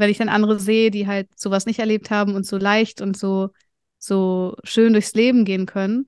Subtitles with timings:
[0.00, 3.16] wenn ich dann andere sehe, die halt sowas nicht erlebt haben und so leicht und
[3.16, 3.50] so,
[3.98, 6.06] so schön durchs Leben gehen können,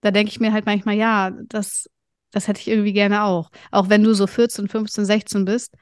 [0.00, 1.88] da denke ich mir halt manchmal, ja, das,
[2.32, 3.50] das hätte ich irgendwie gerne auch.
[3.70, 5.74] Auch wenn du so 14, 15, 16 bist,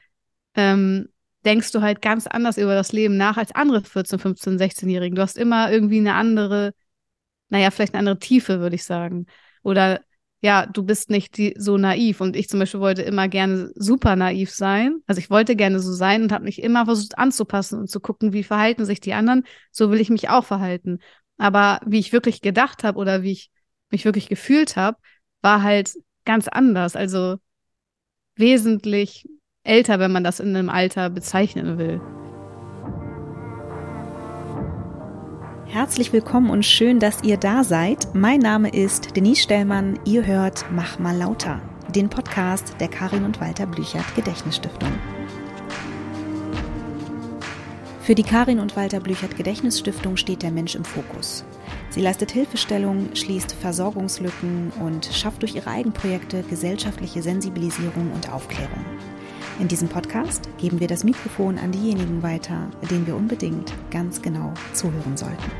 [0.54, 1.08] ähm,
[1.44, 5.14] denkst du halt ganz anders über das Leben nach als andere 14, 15, 16-Jährigen.
[5.16, 6.74] Du hast immer irgendwie eine andere,
[7.48, 9.26] naja, vielleicht eine andere Tiefe, würde ich sagen.
[9.62, 10.00] Oder
[10.44, 12.20] ja, du bist nicht die, so naiv.
[12.20, 15.00] Und ich zum Beispiel wollte immer gerne super naiv sein.
[15.06, 18.34] Also ich wollte gerne so sein und habe mich immer versucht anzupassen und zu gucken,
[18.34, 19.44] wie verhalten sich die anderen.
[19.72, 20.98] So will ich mich auch verhalten.
[21.38, 23.50] Aber wie ich wirklich gedacht habe oder wie ich
[23.90, 24.98] mich wirklich gefühlt habe,
[25.40, 25.94] war halt
[26.26, 26.94] ganz anders.
[26.94, 27.36] Also
[28.36, 29.26] wesentlich
[29.62, 32.02] älter, wenn man das in einem Alter bezeichnen will.
[35.74, 38.14] Herzlich willkommen und schön, dass ihr da seid.
[38.14, 39.98] Mein Name ist Denise Stellmann.
[40.04, 41.60] Ihr hört Mach mal lauter,
[41.92, 44.92] den Podcast der Karin und Walter Blüchert Gedächtnisstiftung.
[48.02, 51.44] Für die Karin und Walter Blüchert Gedächtnisstiftung steht der Mensch im Fokus.
[51.90, 58.84] Sie leistet Hilfestellung, schließt Versorgungslücken und schafft durch ihre Eigenprojekte gesellschaftliche Sensibilisierung und Aufklärung.
[59.60, 64.52] In diesem Podcast geben wir das Mikrofon an diejenigen weiter, denen wir unbedingt ganz genau
[64.72, 65.50] zuhören sollten.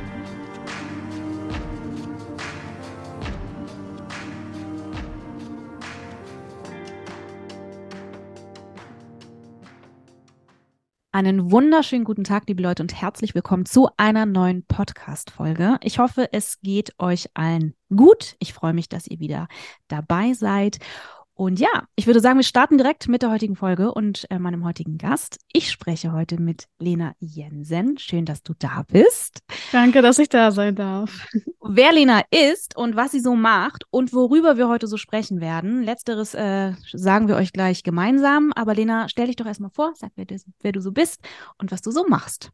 [11.12, 15.78] Einen wunderschönen guten Tag, liebe Leute, und herzlich willkommen zu einer neuen Podcast-Folge.
[15.81, 18.34] Ich hoffe, es geht euch allen gut.
[18.41, 19.47] Ich freue mich, dass ihr wieder
[19.87, 20.81] dabei seid.
[21.37, 24.65] Und ja, ich würde sagen, wir starten direkt mit der heutigen Folge und äh, meinem
[24.65, 25.39] heutigen Gast.
[25.53, 27.99] Ich spreche heute mit Lena Jensen.
[27.99, 29.41] Schön, dass du da bist.
[29.73, 31.27] Danke, dass ich da sein darf.
[31.61, 35.83] Wer Lena ist und was sie so macht und worüber wir heute so sprechen werden,
[35.83, 38.53] letzteres äh, sagen wir euch gleich gemeinsam.
[38.55, 41.21] Aber Lena, stell dich doch erstmal vor, sag, wer du, wer du so bist
[41.59, 42.53] und was du so machst.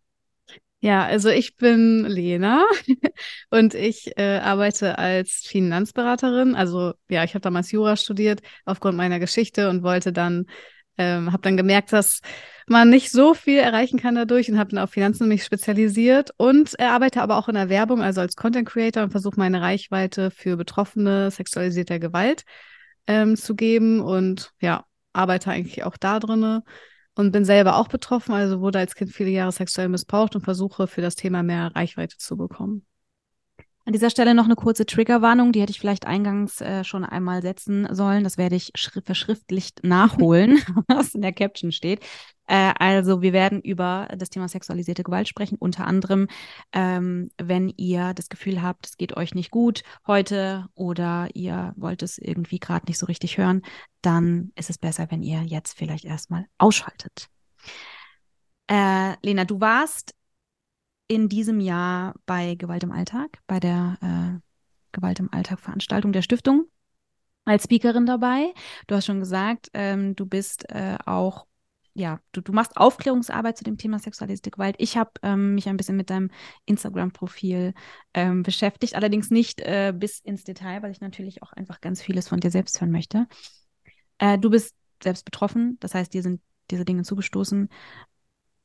[0.82, 2.64] Ja, also ich bin Lena
[3.50, 6.54] und ich äh, arbeite als Finanzberaterin.
[6.54, 10.46] Also ja, ich habe damals Jura studiert aufgrund meiner Geschichte und wollte dann,
[10.96, 12.20] ähm, habe dann gemerkt, dass
[12.66, 16.78] man nicht so viel erreichen kann dadurch und habe dann auf Finanzen mich spezialisiert und
[16.78, 20.30] äh, arbeite aber auch in der Werbung, also als Content Creator und versuche meine Reichweite
[20.30, 22.44] für Betroffene sexualisierter Gewalt
[23.06, 26.62] ähm, zu geben und ja, arbeite eigentlich auch da drinne
[27.14, 30.86] und bin selber auch betroffen, also wurde als Kind viele Jahre sexuell missbraucht und versuche
[30.86, 32.86] für das Thema mehr Reichweite zu bekommen.
[33.90, 37.42] An dieser Stelle noch eine kurze Triggerwarnung, die hätte ich vielleicht eingangs äh, schon einmal
[37.42, 38.22] setzen sollen.
[38.22, 38.70] Das werde ich
[39.04, 41.98] verschriftlicht nachholen, was in der Caption steht.
[42.46, 46.28] Äh, also wir werden über das Thema sexualisierte Gewalt sprechen, unter anderem,
[46.72, 52.04] ähm, wenn ihr das Gefühl habt, es geht euch nicht gut heute oder ihr wollt
[52.04, 53.62] es irgendwie gerade nicht so richtig hören,
[54.02, 57.26] dann ist es besser, wenn ihr jetzt vielleicht erstmal ausschaltet.
[58.68, 60.14] Äh, Lena, du warst
[61.10, 64.40] in diesem Jahr bei Gewalt im Alltag, bei der äh,
[64.92, 66.66] Gewalt im Alltag Veranstaltung der Stiftung
[67.44, 68.54] als Speakerin dabei.
[68.86, 71.46] Du hast schon gesagt, ähm, du bist äh, auch,
[71.94, 74.76] ja, du, du machst Aufklärungsarbeit zu dem Thema sexualisierte Gewalt.
[74.78, 76.30] Ich habe ähm, mich ein bisschen mit deinem
[76.66, 77.74] Instagram-Profil
[78.14, 82.28] ähm, beschäftigt, allerdings nicht äh, bis ins Detail, weil ich natürlich auch einfach ganz vieles
[82.28, 83.26] von dir selbst hören möchte.
[84.18, 86.40] Äh, du bist selbst betroffen, das heißt, dir sind
[86.70, 87.68] diese Dinge zugestoßen.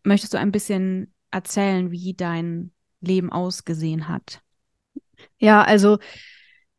[0.04, 4.42] Möchtest du ein bisschen erzählen, wie dein Leben ausgesehen hat?
[5.38, 6.00] Ja, also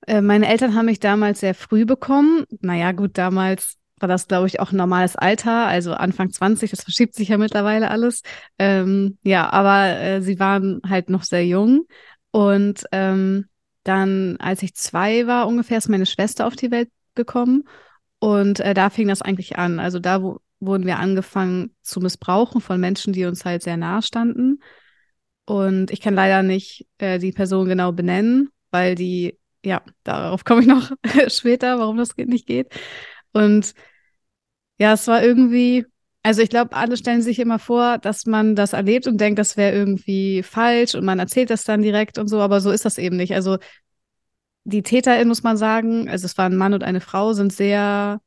[0.07, 2.45] äh, meine Eltern haben mich damals sehr früh bekommen.
[2.61, 6.83] Naja, gut, damals war das, glaube ich, auch ein normales Alter, also Anfang 20, das
[6.83, 8.23] verschiebt sich ja mittlerweile alles.
[8.59, 11.87] Ähm, ja, aber äh, sie waren halt noch sehr jung.
[12.31, 13.47] Und ähm,
[13.85, 17.65] dann, als ich zwei war ungefähr, ist meine Schwester auf die Welt gekommen.
[18.19, 19.79] Und äh, da fing das eigentlich an.
[19.81, 24.03] Also da wo, wurden wir angefangen zu missbrauchen von Menschen, die uns halt sehr nahe
[24.03, 24.61] standen.
[25.45, 30.63] Und ich kann leider nicht äh, die Person genau benennen, weil die, ja, darauf komme
[30.63, 30.91] ich noch
[31.29, 32.73] später, warum das nicht geht.
[33.33, 33.75] Und
[34.79, 35.87] ja, es war irgendwie,
[36.23, 39.57] also ich glaube, alle stellen sich immer vor, dass man das erlebt und denkt, das
[39.57, 42.99] wäre irgendwie falsch und man erzählt das dann direkt und so, aber so ist das
[42.99, 43.35] eben nicht.
[43.35, 43.59] Also
[44.65, 48.21] die TäterInnen, muss man sagen, also es war ein Mann und eine Frau, sind sehr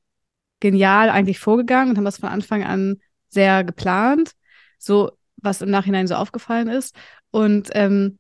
[0.60, 2.98] genial eigentlich vorgegangen und haben das von Anfang an
[3.30, 4.32] sehr geplant,
[4.78, 6.96] so was im Nachhinein so aufgefallen ist.
[7.32, 8.20] Und ähm,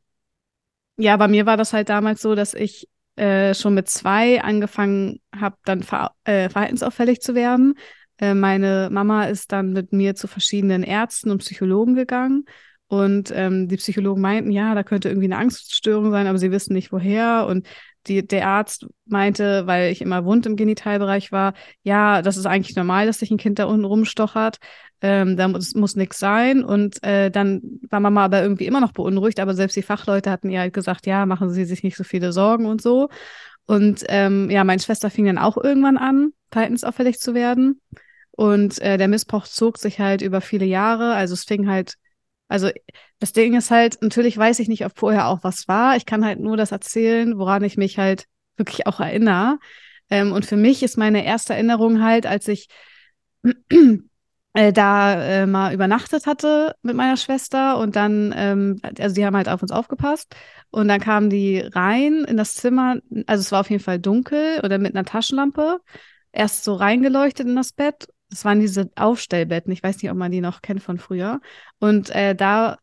[0.97, 5.19] ja, bei mir war das halt damals so, dass ich äh, schon mit zwei angefangen
[5.35, 7.75] habe, dann ver äh, verhaltensauffällig zu werden.
[8.17, 12.45] Äh, meine Mama ist dann mit mir zu verschiedenen Ärzten und Psychologen gegangen.
[12.87, 16.73] Und ähm, die Psychologen meinten, ja, da könnte irgendwie eine Angststörung sein, aber sie wissen
[16.73, 17.45] nicht woher.
[17.47, 17.67] Und
[18.09, 21.53] die, der Arzt meinte, weil ich immer wund im Genitalbereich war,
[21.83, 24.57] ja, das ist eigentlich normal, dass sich ein Kind da unten rumstochert.
[25.01, 26.63] Ähm, da muss, muss nichts sein.
[26.63, 30.49] Und äh, dann war Mama aber irgendwie immer noch beunruhigt, aber selbst die Fachleute hatten
[30.49, 33.09] ihr halt gesagt, ja, machen Sie sich nicht so viele Sorgen und so.
[33.65, 37.79] Und ähm, ja, meine Schwester fing dann auch irgendwann an, verhaltensauffällig zu werden.
[38.31, 41.13] Und äh, der Missbrauch zog sich halt über viele Jahre.
[41.13, 41.95] Also es fing halt,
[42.49, 42.69] also
[43.19, 45.95] das Ding ist halt, natürlich weiß ich nicht, ob vorher auch was war.
[45.95, 48.25] Ich kann halt nur das erzählen, woran ich mich halt
[48.57, 49.59] wirklich auch erinnere.
[50.09, 52.67] Ähm, und für mich ist meine erste Erinnerung halt, als ich
[54.53, 59.35] äh, da äh, mal übernachtet hatte mit meiner Schwester und dann, ähm, also die haben
[59.35, 60.35] halt auf uns aufgepasst
[60.71, 62.97] und dann kamen die rein in das Zimmer,
[63.27, 65.79] also es war auf jeden Fall dunkel oder mit einer Taschenlampe,
[66.31, 68.07] erst so reingeleuchtet in das Bett.
[68.29, 71.41] Das waren diese Aufstellbetten, ich weiß nicht, ob man die noch kennt von früher.
[71.79, 72.77] Und äh, da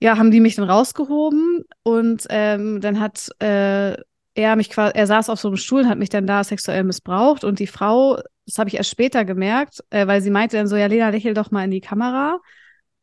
[0.00, 3.96] ja, haben die mich dann rausgehoben und ähm, dann hat äh,
[4.34, 6.84] er mich quasi, er saß auf so einem Stuhl und hat mich dann da sexuell
[6.84, 10.68] missbraucht und die Frau, das habe ich erst später gemerkt, äh, weil sie meinte dann
[10.68, 12.40] so, ja, Lena, lächel doch mal in die Kamera.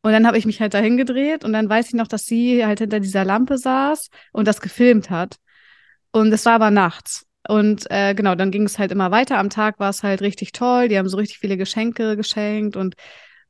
[0.03, 2.65] Und dann habe ich mich halt dahin gedreht und dann weiß ich noch, dass sie
[2.65, 5.37] halt hinter dieser Lampe saß und das gefilmt hat.
[6.11, 7.25] Und es war aber nachts.
[7.47, 9.37] Und äh, genau, dann ging es halt immer weiter.
[9.37, 10.87] Am Tag war es halt richtig toll.
[10.87, 12.95] Die haben so richtig viele Geschenke geschenkt und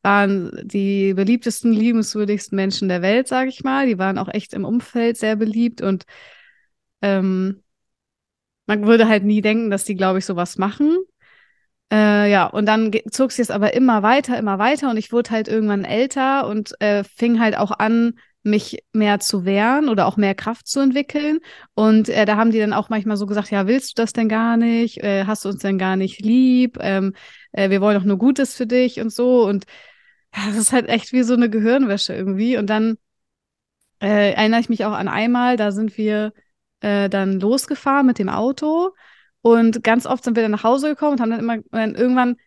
[0.01, 3.87] waren die beliebtesten, liebenswürdigsten Menschen der Welt, sage ich mal.
[3.87, 6.05] Die waren auch echt im Umfeld sehr beliebt und
[7.01, 7.61] ähm,
[8.65, 10.97] man würde halt nie denken, dass die, glaube ich, sowas machen.
[11.91, 15.47] Äh, ja, und dann zog es aber immer weiter, immer weiter und ich wurde halt
[15.47, 20.35] irgendwann älter und äh, fing halt auch an, mich mehr zu wehren oder auch mehr
[20.35, 21.39] Kraft zu entwickeln.
[21.75, 24.29] Und äh, da haben die dann auch manchmal so gesagt, ja, willst du das denn
[24.29, 24.97] gar nicht?
[25.03, 26.77] Äh, hast du uns denn gar nicht lieb?
[26.81, 27.13] Ähm,
[27.53, 29.45] äh, wir wollen doch nur Gutes für dich und so.
[29.45, 29.65] Und
[30.35, 32.57] ja, das ist halt echt wie so eine Gehirnwäsche irgendwie.
[32.57, 32.97] Und dann
[34.01, 36.33] äh, erinnere ich mich auch an einmal, da sind wir
[36.81, 38.91] äh, dann losgefahren mit dem Auto
[39.41, 42.37] und ganz oft sind wir dann nach Hause gekommen und haben dann immer, dann irgendwann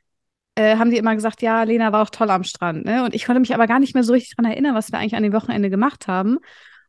[0.56, 3.04] äh, haben die immer gesagt, ja, Lena war auch toll am Strand, ne?
[3.04, 5.14] Und ich konnte mich aber gar nicht mehr so richtig daran erinnern, was wir eigentlich
[5.14, 6.38] an dem Wochenende gemacht haben.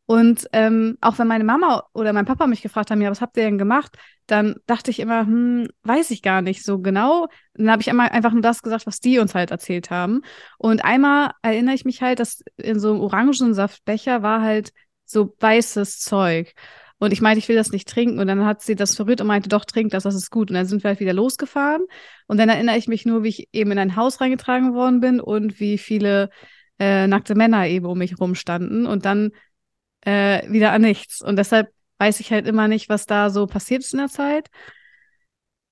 [0.05, 3.35] Und ähm, auch wenn meine Mama oder mein Papa mich gefragt haben, ja, was habt
[3.35, 7.27] ihr denn gemacht, dann dachte ich immer, hm, weiß ich gar nicht so genau.
[7.55, 10.21] Dann habe ich immer einfach nur das gesagt, was die uns halt erzählt haben.
[10.57, 14.71] Und einmal erinnere ich mich halt, dass in so einem Orangensaftbecher war halt
[15.03, 16.53] so weißes Zeug.
[16.99, 18.19] Und ich meinte, ich will das nicht trinken.
[18.19, 20.49] Und dann hat sie das verrührt und meinte, doch, trink das, das ist gut.
[20.49, 21.85] Und dann sind wir halt wieder losgefahren.
[22.27, 25.19] Und dann erinnere ich mich nur, wie ich eben in ein Haus reingetragen worden bin
[25.19, 26.29] und wie viele
[26.79, 28.87] äh, nackte Männer eben um mich rumstanden.
[28.87, 29.31] Und dann
[30.01, 31.21] äh, wieder an nichts.
[31.21, 34.49] Und deshalb weiß ich halt immer nicht, was da so passiert ist in der Zeit.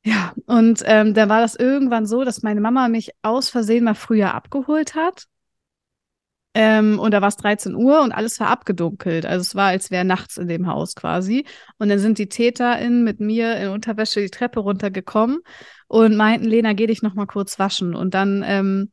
[0.04, 3.95] Ja, und ähm, dann war das irgendwann so, dass meine Mama mich aus Versehen mal
[3.95, 5.25] früher abgeholt hat.
[6.57, 9.25] Ähm, und da war es 13 Uhr und alles war abgedunkelt.
[9.25, 11.46] Also es war, als wäre nachts in dem Haus quasi.
[11.78, 15.40] Und dann sind die TäterInnen mit mir in Unterwäsche die Treppe runtergekommen
[15.88, 17.94] und meinten, Lena, geh dich noch mal kurz waschen.
[17.94, 18.92] Und dann ähm,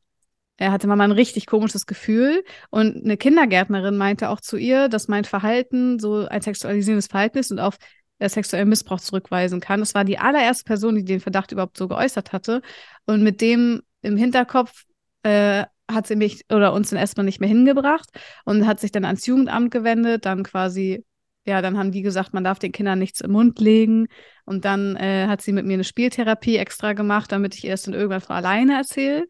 [0.56, 2.44] er hatte Mama ein richtig komisches Gefühl.
[2.70, 7.52] Und eine Kindergärtnerin meinte auch zu ihr, dass mein Verhalten so ein sexualisierendes Verhalten ist
[7.52, 7.76] und auf
[8.18, 9.80] äh, sexuellen Missbrauch zurückweisen kann.
[9.80, 12.62] Das war die allererste Person, die den Verdacht überhaupt so geäußert hatte.
[13.06, 14.84] Und mit dem im Hinterkopf
[15.22, 18.08] äh, hat sie mich oder uns dann erstmal nicht mehr hingebracht
[18.44, 21.04] und hat sich dann ans Jugendamt gewendet, dann quasi,
[21.44, 24.06] ja, dann haben die gesagt, man darf den Kindern nichts im Mund legen.
[24.44, 27.82] Und dann äh, hat sie mit mir eine Spieltherapie extra gemacht, damit ich ihr das
[27.82, 29.26] dann irgendwann von alleine erzähle.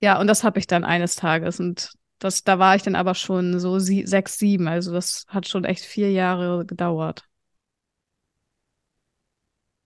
[0.00, 1.60] Ja, und das habe ich dann eines Tages.
[1.60, 4.68] Und das, da war ich dann aber schon so sie, sechs, sieben.
[4.68, 7.24] Also das hat schon echt vier Jahre gedauert.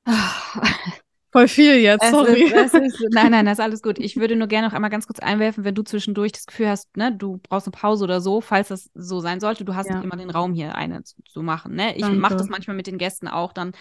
[1.33, 2.43] Voll viel jetzt, sorry.
[2.43, 3.99] Ist, ist, nein, nein, das ist alles gut.
[3.99, 6.95] Ich würde nur gerne noch einmal ganz kurz einwerfen, wenn du zwischendurch das Gefühl hast,
[6.97, 10.03] ne, du brauchst eine Pause oder so, falls das so sein sollte, du hast ja.
[10.03, 11.75] immer den Raum hier eine zu, zu machen.
[11.75, 11.97] Ne?
[11.97, 13.73] Ich mache das manchmal mit den Gästen auch, dann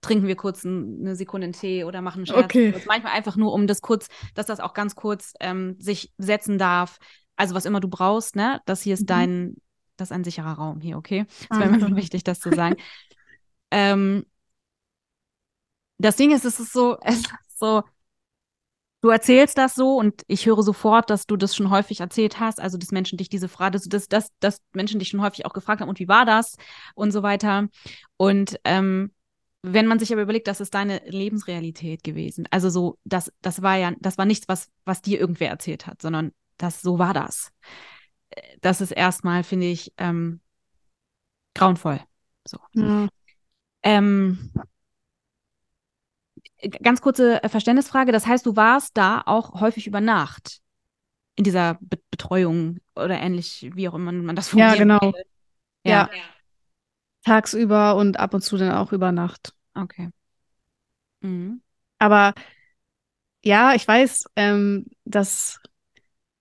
[0.00, 2.44] trinken wir kurz ein, eine Sekunde einen Tee oder machen einen Scherz.
[2.44, 2.74] Okay.
[2.86, 6.98] Manchmal einfach nur, um das kurz, dass das auch ganz kurz ähm, sich setzen darf.
[7.36, 8.60] Also was immer du brauchst, ne?
[8.66, 9.06] Das hier ist mhm.
[9.06, 9.56] dein,
[9.96, 11.26] das ist ein sicherer Raum hier, okay?
[11.48, 12.76] Das wäre mir wichtig, das zu sagen.
[13.70, 14.24] ähm,
[15.98, 17.82] das Ding ist, es ist so, es ist so,
[19.00, 22.60] du erzählst das so und ich höre sofort, dass du das schon häufig erzählt hast,
[22.60, 25.80] also dass Menschen dich diese Frage, dass, dass, dass Menschen dich schon häufig auch gefragt
[25.80, 26.56] haben, und wie war das
[26.94, 27.68] und so weiter.
[28.16, 29.12] Und ähm,
[29.62, 32.46] wenn man sich aber überlegt, das ist deine Lebensrealität gewesen.
[32.50, 36.00] Also so, das, das war ja, das war nichts, was, was dir irgendwer erzählt hat,
[36.00, 37.52] sondern das, so war das.
[38.60, 40.40] Das ist erstmal, finde ich, ähm,
[41.54, 42.00] grauenvoll.
[42.46, 42.58] So.
[42.74, 43.08] Ja.
[43.82, 44.52] Ähm,
[46.70, 48.12] ganz kurze äh, Verständnisfrage.
[48.12, 50.60] Das heißt, du warst da auch häufig über Nacht
[51.36, 54.78] in dieser Be Betreuung oder ähnlich, wie auch immer man das formuliert.
[54.78, 55.12] Ja, genau.
[55.84, 56.10] Ja.
[56.12, 56.20] ja.
[57.24, 59.52] tagsüber und ab und zu dann auch über Nacht.
[59.74, 60.08] Okay.
[61.20, 61.60] Mhm.
[61.98, 62.32] Aber
[63.44, 65.60] ja, ich weiß, ähm, dass,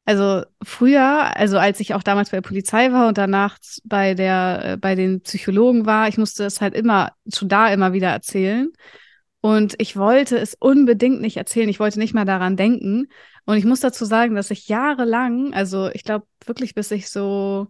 [0.06, 4.62] also früher, also als ich auch damals bei der Polizei war und danach bei der,
[4.64, 8.72] äh, bei den Psychologen war, ich musste es halt immer, schon da immer wieder erzählen.
[9.46, 11.70] Und ich wollte es unbedingt nicht erzählen.
[11.70, 13.10] Ich wollte nicht mal daran denken.
[13.46, 17.68] Und ich muss dazu sagen, dass ich jahrelang, also ich glaube wirklich bis ich so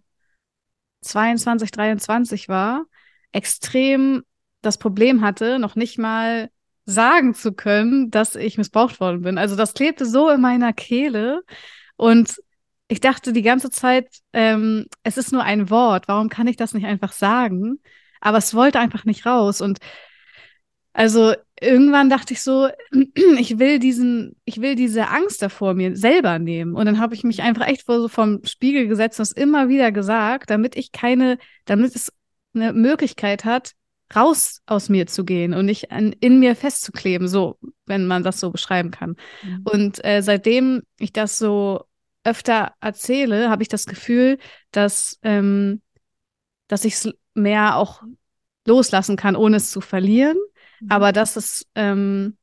[1.02, 2.86] 22, 23 war,
[3.34, 4.24] extrem
[4.62, 6.50] das Problem hatte, noch nicht mal
[6.86, 9.38] sagen zu können, dass ich missbraucht worden bin.
[9.38, 11.42] Also das klebte so in meiner Kehle
[11.98, 12.42] und
[12.88, 16.74] ich dachte die ganze Zeit, ähm, es ist nur ein Wort, warum kann ich das
[16.74, 17.82] nicht einfach sagen?
[18.22, 19.80] Aber es wollte einfach nicht raus und
[20.94, 22.70] also irgendwann dachte ich so,
[23.38, 26.76] ich will diesen, ich will diese Angst davor mir selber nehmen.
[26.76, 29.70] Und dann habe ich mich einfach echt vor so vom Spiegel gesetzt und es immer
[29.70, 32.12] wieder gesagt, damit ich keine, damit es
[32.54, 33.74] eine Möglichkeit hat,
[34.16, 38.40] raus aus mir zu gehen und nicht an, in mir festzukleben, so, wenn man das
[38.40, 39.16] so beschreiben kann.
[39.42, 39.62] Mhm.
[39.64, 41.86] Und äh, seitdem ich das so
[42.24, 44.38] öfter erzähle, habe ich das Gefühl,
[44.72, 45.82] dass, ähm,
[46.68, 48.04] dass ich es mehr auch
[48.66, 50.38] loslassen kann, ohne es zu verlieren,
[50.80, 50.92] mhm.
[50.92, 52.38] aber dass es ähm,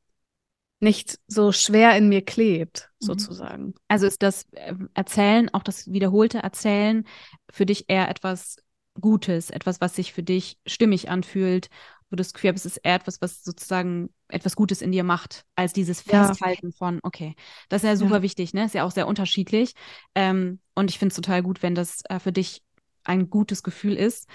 [0.80, 3.06] nicht so schwer in mir klebt, mhm.
[3.06, 3.74] sozusagen.
[3.88, 7.04] Also ist das äh, Erzählen, auch das wiederholte Erzählen,
[7.50, 8.56] für dich eher etwas
[9.00, 11.68] Gutes, etwas, was sich für dich stimmig anfühlt,
[12.10, 15.04] wo du das Gefühl hast, es ist eher etwas, was sozusagen etwas Gutes in dir
[15.04, 16.76] macht, als dieses Festhalten ja.
[16.76, 17.34] von, okay,
[17.70, 18.22] das ist ja super ja.
[18.22, 18.64] wichtig, ne?
[18.64, 19.72] Ist ja auch sehr unterschiedlich.
[20.14, 22.62] Ähm, und ich finde es total gut, wenn das äh, für dich
[23.04, 24.28] ein gutes Gefühl ist.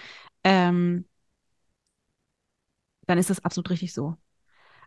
[0.44, 1.06] Ähm,
[3.08, 4.16] dann ist das absolut richtig so.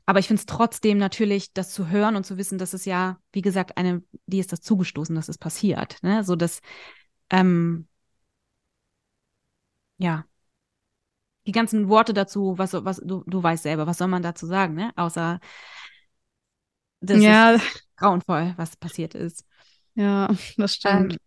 [0.06, 3.20] Aber ich finde es trotzdem natürlich, das zu hören und zu wissen, dass es ja,
[3.32, 6.02] wie gesagt, eine, die ist das zugestoßen, dass es passiert.
[6.02, 6.24] Ne?
[6.24, 6.60] So dass
[7.30, 7.86] ähm,
[9.98, 10.24] ja,
[11.46, 14.74] die ganzen Worte dazu, was, was du, du weißt selber, was soll man dazu sagen,
[14.74, 14.92] ne?
[14.96, 15.40] Außer
[17.00, 17.52] das ja.
[17.52, 19.44] ist grauenvoll, was passiert ist.
[19.94, 21.14] Ja, das stimmt.
[21.14, 21.18] Ähm,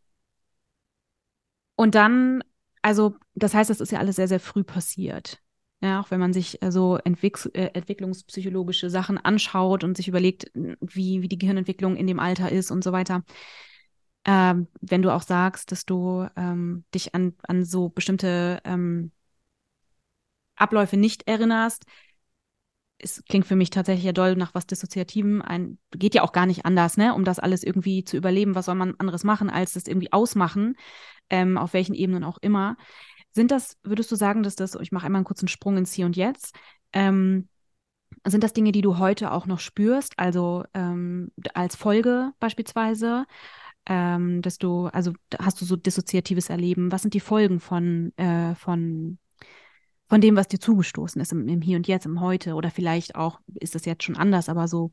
[1.76, 2.44] und dann,
[2.82, 5.43] also, das heißt, das ist ja alles sehr, sehr früh passiert.
[5.84, 10.50] Ja, auch wenn man sich äh, so Entwick äh, entwicklungspsychologische Sachen anschaut und sich überlegt,
[10.54, 13.24] wie, wie die Gehirnentwicklung in dem Alter ist und so weiter
[14.26, 19.12] ähm, wenn du auch sagst, dass du ähm, dich an, an so bestimmte ähm,
[20.56, 21.86] Abläufe nicht erinnerst,
[23.00, 25.42] es klingt für mich tatsächlich ja doll nach was Dissoziativem.
[25.42, 27.14] Ein, geht ja auch gar nicht anders, ne?
[27.14, 28.56] Um das alles irgendwie zu überleben.
[28.56, 30.78] Was soll man anderes machen, als das irgendwie ausmachen,
[31.30, 32.78] ähm, auf welchen Ebenen auch immer.
[33.34, 36.06] Sind das, würdest du sagen, dass das, ich mache einmal einen kurzen Sprung ins Hier
[36.06, 36.56] und Jetzt,
[36.94, 37.50] ähm,
[38.26, 43.26] sind das Dinge, die du heute auch noch spürst, also ähm, als Folge beispielsweise?
[43.86, 46.92] ähm, dass du, also hast du so dissoziatives Erleben?
[46.92, 49.18] Was sind die Folgen von, äh, von,
[50.08, 52.54] von dem, was dir zugestoßen ist im, im, Hier und Jetzt, im Heute?
[52.56, 54.92] Oder vielleicht auch, ist das jetzt schon anders, aber so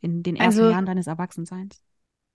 [0.00, 1.82] in den ersten also, Jahren deines Erwachsenseins?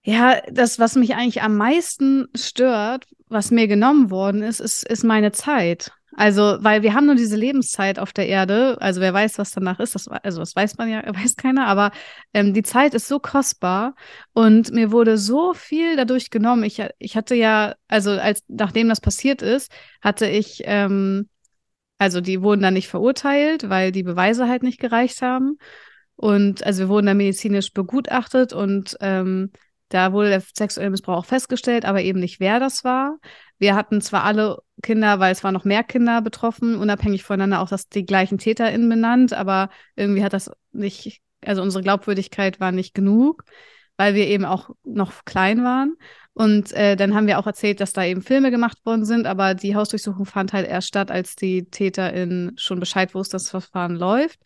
[0.09, 5.03] Ja, das, was mich eigentlich am meisten stört, was mir genommen worden ist, ist, ist
[5.03, 5.91] meine Zeit.
[6.15, 8.77] Also, weil wir haben nur diese Lebenszeit auf der Erde.
[8.79, 11.91] Also, wer weiß, was danach ist, das, also das weiß man ja, weiß keiner, aber
[12.33, 13.95] ähm, die Zeit ist so kostbar
[14.31, 16.63] und mir wurde so viel dadurch genommen.
[16.63, 21.27] Ich, ich hatte ja, also als nachdem das passiert ist, hatte ich, ähm,
[21.97, 25.57] also die wurden dann nicht verurteilt, weil die Beweise halt nicht gereicht haben.
[26.15, 29.51] Und also wir wurden dann medizinisch begutachtet und ähm,
[29.89, 33.17] da wurde der sexuelle Missbrauch auch festgestellt, aber eben nicht, wer das war.
[33.57, 37.69] Wir hatten zwar alle Kinder, weil es waren noch mehr Kinder betroffen, unabhängig voneinander auch
[37.69, 42.93] das, die gleichen TäterInnen benannt, aber irgendwie hat das nicht, also unsere Glaubwürdigkeit war nicht
[42.93, 43.43] genug,
[43.95, 45.95] weil wir eben auch noch klein waren.
[46.33, 49.55] Und äh, dann haben wir auch erzählt, dass da eben Filme gemacht worden sind, aber
[49.55, 53.95] die Hausdurchsuchung fand halt erst statt, als die TäterIn schon Bescheid wusste, dass das Verfahren
[53.95, 54.39] läuft.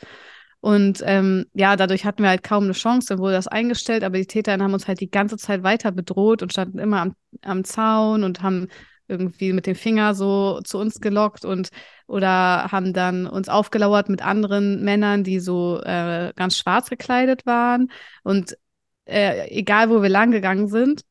[0.62, 4.18] Und ähm, ja, dadurch hatten wir halt kaum eine Chance, dann wurde das eingestellt, aber
[4.18, 7.64] die TäterInnen haben uns halt die ganze Zeit weiter bedroht und standen immer am, am
[7.64, 8.68] Zaun und haben
[9.08, 11.70] irgendwie mit dem Finger so zu uns gelockt und
[12.08, 17.92] oder haben dann uns aufgelauert mit anderen Männern, die so äh, ganz schwarz gekleidet waren.
[18.24, 18.58] Und
[19.06, 21.02] äh, egal, wo wir lang gegangen sind,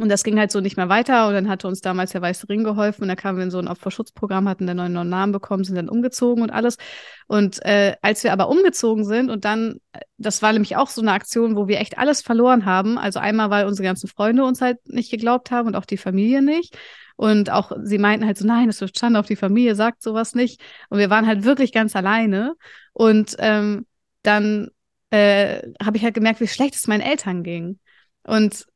[0.00, 1.28] und das ging halt so nicht mehr weiter.
[1.28, 3.02] Und dann hatte uns damals der Weiße Ring geholfen.
[3.02, 5.90] Und da kamen wir in so ein Opferschutzprogramm, hatten dann neuen Namen bekommen, sind dann
[5.90, 6.78] umgezogen und alles.
[7.26, 9.76] Und äh, als wir aber umgezogen sind und dann,
[10.16, 12.96] das war nämlich auch so eine Aktion, wo wir echt alles verloren haben.
[12.96, 16.40] Also einmal, weil unsere ganzen Freunde uns halt nicht geglaubt haben und auch die Familie
[16.40, 16.78] nicht.
[17.16, 20.34] Und auch sie meinten halt so, nein, das wird Schande auf die Familie, sagt sowas
[20.34, 20.62] nicht.
[20.88, 22.54] Und wir waren halt wirklich ganz alleine.
[22.94, 23.84] Und ähm,
[24.22, 24.70] dann
[25.10, 27.78] äh, habe ich halt gemerkt, wie schlecht es meinen Eltern ging.
[28.22, 28.66] Und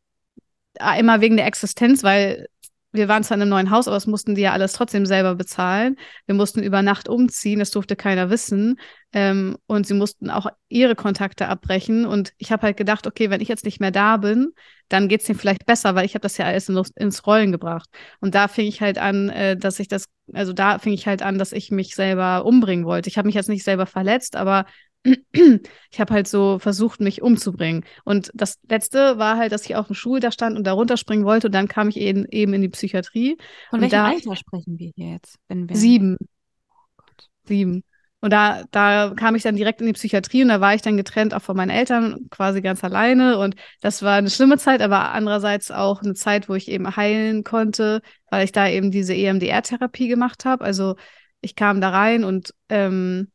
[0.98, 2.46] immer wegen der Existenz, weil
[2.94, 5.34] wir waren zwar in einem neuen Haus, aber es mussten die ja alles trotzdem selber
[5.34, 5.96] bezahlen.
[6.26, 8.78] Wir mussten über Nacht umziehen, das durfte keiner wissen.
[9.12, 12.06] Ähm, und sie mussten auch ihre Kontakte abbrechen.
[12.06, 14.52] Und ich habe halt gedacht, okay, wenn ich jetzt nicht mehr da bin,
[14.88, 17.50] dann geht es denen vielleicht besser, weil ich habe das ja alles in, ins Rollen
[17.50, 17.88] gebracht.
[18.20, 21.20] Und da fing ich halt an, äh, dass ich das, also da fing ich halt
[21.20, 23.08] an, dass ich mich selber umbringen wollte.
[23.08, 24.66] Ich habe mich jetzt nicht selber verletzt, aber
[25.04, 27.84] ich habe halt so versucht, mich umzubringen.
[28.04, 31.48] Und das Letzte war halt, dass ich auf dem da stand und da runterspringen wollte.
[31.48, 33.36] Und dann kam ich eben, eben in die Psychiatrie.
[33.70, 35.36] Von und welchem Alter sprechen wir hier jetzt?
[35.48, 36.16] Wenn wir Sieben.
[36.20, 37.12] Oh
[37.44, 37.84] Sieben.
[38.20, 40.96] Und da, da kam ich dann direkt in die Psychiatrie und da war ich dann
[40.96, 43.36] getrennt auch von meinen Eltern, quasi ganz alleine.
[43.38, 47.44] Und das war eine schlimme Zeit, aber andererseits auch eine Zeit, wo ich eben heilen
[47.44, 50.64] konnte, weil ich da eben diese EMDR-Therapie gemacht habe.
[50.64, 50.96] Also
[51.42, 53.30] ich kam da rein und ähm,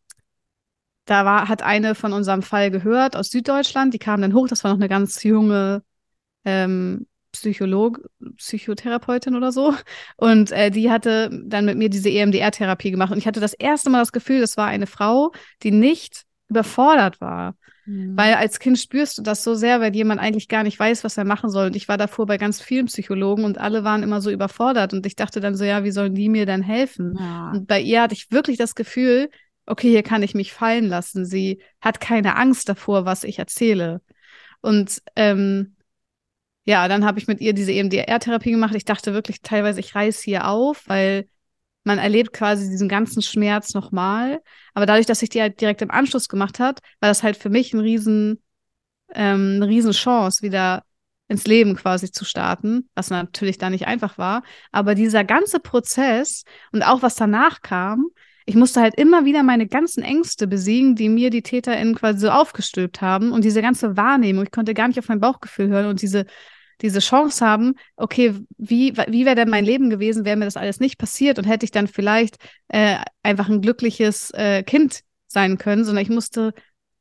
[1.09, 4.63] da war, hat eine von unserem Fall gehört aus Süddeutschland, die kam dann hoch, das
[4.63, 5.83] war noch eine ganz junge
[6.45, 8.01] ähm, Psycholog,
[8.37, 9.73] Psychotherapeutin oder so.
[10.17, 13.11] Und äh, die hatte dann mit mir diese EMDR-Therapie gemacht.
[13.11, 15.31] Und ich hatte das erste Mal das Gefühl, das war eine Frau,
[15.63, 17.55] die nicht überfordert war.
[17.85, 18.17] Mhm.
[18.17, 21.17] Weil als Kind spürst du das so sehr, weil jemand eigentlich gar nicht weiß, was
[21.17, 21.67] er machen soll.
[21.67, 24.93] Und ich war davor bei ganz vielen Psychologen und alle waren immer so überfordert.
[24.93, 27.15] Und ich dachte dann so, ja, wie sollen die mir dann helfen?
[27.19, 27.51] Ja.
[27.51, 29.29] Und bei ihr hatte ich wirklich das Gefühl,
[29.69, 31.25] okay, hier kann ich mich fallen lassen.
[31.25, 34.01] Sie hat keine Angst davor, was ich erzähle.
[34.61, 35.75] Und ähm,
[36.65, 38.75] ja, dann habe ich mit ihr diese EMDR-Therapie gemacht.
[38.75, 41.27] Ich dachte wirklich teilweise, ich reiß hier auf, weil
[41.83, 44.41] man erlebt quasi diesen ganzen Schmerz nochmal.
[44.73, 47.49] Aber dadurch, dass ich die halt direkt im Anschluss gemacht hat, war das halt für
[47.49, 48.41] mich ein riesen,
[49.13, 50.83] ähm, eine riesen Chance, wieder
[51.27, 54.43] ins Leben quasi zu starten, was natürlich da nicht einfach war.
[54.71, 58.07] Aber dieser ganze Prozess und auch was danach kam,
[58.49, 62.29] ich musste halt immer wieder meine ganzen Ängste besiegen, die mir die TäterInnen quasi so
[62.31, 64.45] aufgestülpt haben und diese ganze Wahrnehmung.
[64.45, 66.25] Ich konnte gar nicht auf mein Bauchgefühl hören und diese,
[66.81, 70.79] diese Chance haben, okay, wie, wie wäre denn mein Leben gewesen, wäre mir das alles
[70.79, 72.37] nicht passiert und hätte ich dann vielleicht
[72.69, 76.55] äh, einfach ein glückliches äh, Kind sein können, sondern ich musste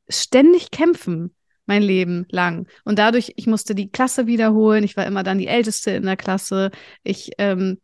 [0.06, 2.66] ständig kämpfen mein Leben lang.
[2.84, 4.84] Und dadurch, ich musste die Klasse wiederholen.
[4.84, 6.72] Ich war immer dann die Älteste in der Klasse.
[7.04, 7.78] Ich ähm,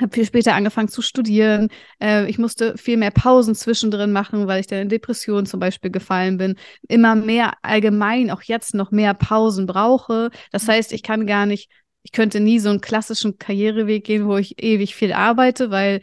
[0.00, 1.68] habe viel später angefangen zu studieren.
[2.02, 5.90] Äh, ich musste viel mehr Pausen zwischendrin machen, weil ich dann in Depressionen zum Beispiel
[5.90, 6.56] gefallen bin.
[6.88, 10.30] Immer mehr allgemein, auch jetzt noch mehr Pausen brauche.
[10.52, 10.72] Das mhm.
[10.72, 11.70] heißt, ich kann gar nicht,
[12.02, 16.02] ich könnte nie so einen klassischen Karriereweg gehen, wo ich ewig viel arbeite, weil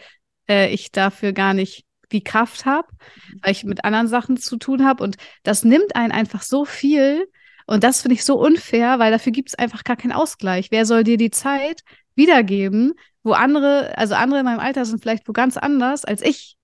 [0.50, 3.39] äh, ich dafür gar nicht die Kraft habe, mhm.
[3.41, 5.04] weil ich mit anderen Sachen zu tun habe.
[5.04, 7.28] Und das nimmt einen einfach so viel.
[7.65, 10.72] Und das finde ich so unfair, weil dafür gibt es einfach gar keinen Ausgleich.
[10.72, 11.82] Wer soll dir die Zeit
[12.15, 12.93] wiedergeben,
[13.28, 16.58] wo andere, also andere in meinem Alter sind vielleicht wo ganz anders, als ich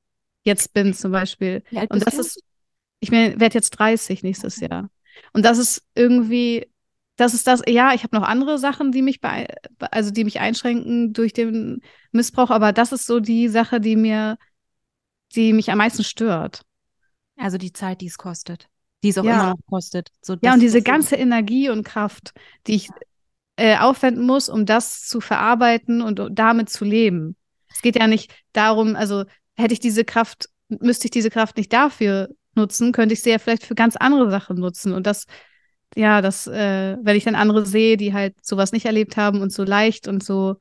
[0.43, 1.61] jetzt bin zum Beispiel.
[1.89, 2.21] Und das du?
[2.21, 2.41] ist,
[3.01, 4.69] ich werde jetzt 30 nächstes okay.
[4.71, 4.89] Jahr.
[5.33, 6.65] Und das ist irgendwie,
[7.17, 9.53] das ist das, ja, ich habe noch andere Sachen, die mich bei,
[9.91, 14.37] also die mich einschränken durch den Missbrauch, aber das ist so die Sache, die mir,
[15.35, 16.61] die mich am meisten stört.
[17.35, 18.67] Also die Zeit, die es kostet.
[19.03, 19.33] Die es auch ja.
[19.33, 20.11] immer noch kostet.
[20.21, 22.33] So, ja, und diese ganze Energie und Kraft,
[22.67, 22.89] die ich
[23.55, 27.35] äh, aufwenden muss, um das zu verarbeiten und damit zu leben.
[27.71, 31.71] Es geht ja nicht darum, also hätte ich diese Kraft, müsste ich diese Kraft nicht
[31.73, 34.93] dafür nutzen, könnte ich sie ja vielleicht für ganz andere Sachen nutzen.
[34.93, 35.25] Und das,
[35.95, 39.51] ja, das, äh, wenn ich dann andere sehe, die halt sowas nicht erlebt haben und
[39.51, 40.55] so leicht und so,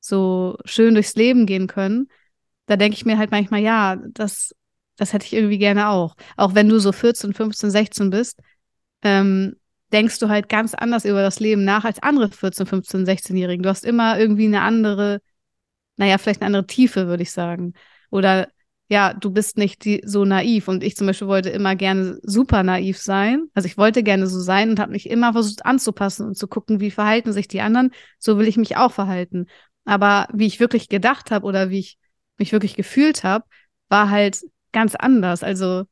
[0.00, 2.08] so schön durchs Leben gehen können,
[2.66, 4.54] da denke ich mir halt manchmal, ja, das,
[4.96, 6.14] das hätte ich irgendwie gerne auch.
[6.36, 8.40] Auch wenn du so 14, 15, 16 bist,
[9.02, 9.56] ähm,
[9.92, 13.62] denkst du halt ganz anders über das Leben nach als andere 14, 15, 16-Jährigen.
[13.62, 15.20] Du hast immer irgendwie eine andere,
[15.96, 17.74] naja, vielleicht eine andere Tiefe, würde ich sagen.
[18.10, 18.48] Oder
[18.88, 20.68] ja, du bist nicht die, so naiv.
[20.68, 23.48] Und ich zum Beispiel wollte immer gerne super naiv sein.
[23.54, 26.80] Also ich wollte gerne so sein und habe mich immer versucht anzupassen und zu gucken,
[26.80, 27.90] wie verhalten sich die anderen.
[28.18, 29.46] So will ich mich auch verhalten.
[29.84, 31.98] Aber wie ich wirklich gedacht habe oder wie ich
[32.38, 33.44] mich wirklich gefühlt habe,
[33.88, 34.40] war halt
[34.72, 35.42] ganz anders.
[35.42, 35.84] Also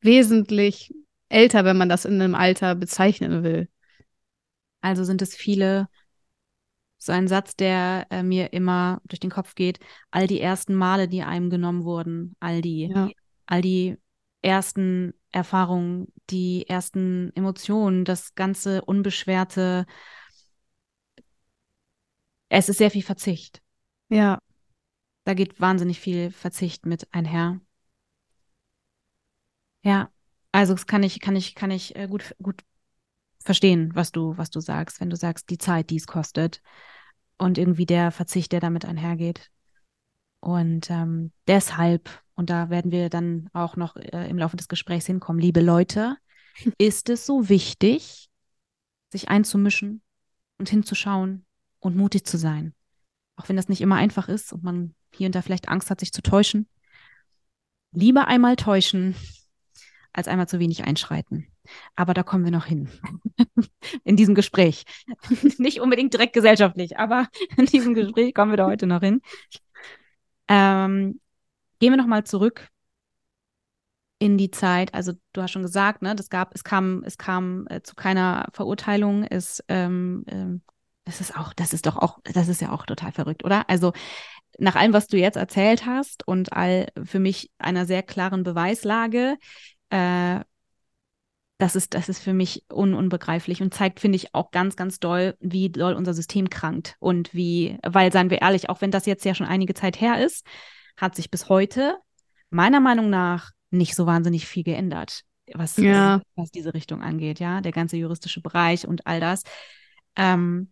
[0.00, 0.92] wesentlich
[1.28, 3.68] älter, wenn man das in einem Alter bezeichnen will.
[4.80, 5.88] Also sind es viele,
[6.98, 11.08] so ein Satz, der äh, mir immer durch den Kopf geht, all die ersten Male,
[11.08, 13.10] die einem genommen wurden, all die, ja.
[13.46, 13.96] all die
[14.42, 19.86] ersten Erfahrungen, die ersten Emotionen, das ganze unbeschwerte,
[22.48, 23.60] es ist sehr viel Verzicht.
[24.08, 24.38] Ja.
[25.24, 27.60] Da geht wahnsinnig viel Verzicht mit einher.
[29.82, 30.10] Ja.
[30.56, 32.64] Also das kann ich, kann ich, kann ich äh, gut, gut
[33.44, 36.62] verstehen, was du, was du sagst, wenn du sagst, die Zeit, die es kostet
[37.36, 39.50] und irgendwie der Verzicht, der damit einhergeht.
[40.40, 45.04] Und ähm, deshalb, und da werden wir dann auch noch äh, im Laufe des Gesprächs
[45.04, 46.16] hinkommen, liebe Leute,
[46.78, 48.30] ist es so wichtig,
[49.12, 50.00] sich einzumischen
[50.56, 51.44] und hinzuschauen
[51.80, 52.72] und mutig zu sein.
[53.36, 56.00] auch wenn das nicht immer einfach ist und man hier und da vielleicht Angst hat,
[56.00, 56.66] sich zu täuschen.
[57.92, 59.14] Lieber einmal täuschen,
[60.16, 61.46] als einmal zu wenig einschreiten.
[61.94, 62.88] Aber da kommen wir noch hin.
[64.04, 64.84] in diesem Gespräch.
[65.58, 69.20] Nicht unbedingt direkt gesellschaftlich, aber in diesem Gespräch kommen wir da heute noch hin.
[70.48, 71.20] Ähm,
[71.78, 72.68] gehen wir nochmal zurück
[74.18, 77.66] in die Zeit, also du hast schon gesagt, ne, das gab, es kam, es kam
[77.68, 80.62] äh, zu keiner Verurteilung, es, ähm, ähm,
[81.04, 83.68] das ist auch, das ist doch auch, das ist ja auch total verrückt, oder?
[83.68, 83.92] Also
[84.58, 89.36] nach allem, was du jetzt erzählt hast und all für mich einer sehr klaren Beweislage,
[89.90, 90.40] äh,
[91.58, 95.00] das ist, das ist für mich un unbegreiflich und zeigt, finde ich, auch ganz, ganz
[95.00, 99.06] doll, wie doll unser System krankt und wie, weil, seien wir ehrlich, auch wenn das
[99.06, 100.46] jetzt ja schon einige Zeit her ist,
[100.96, 101.96] hat sich bis heute
[102.50, 105.22] meiner Meinung nach nicht so wahnsinnig viel geändert,
[105.54, 106.20] was, ja.
[106.34, 109.42] was diese Richtung angeht, ja, der ganze juristische Bereich und all das.
[110.14, 110.70] Ähm,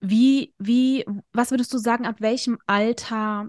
[0.00, 3.48] wie, wie, was würdest du sagen, ab welchem Alter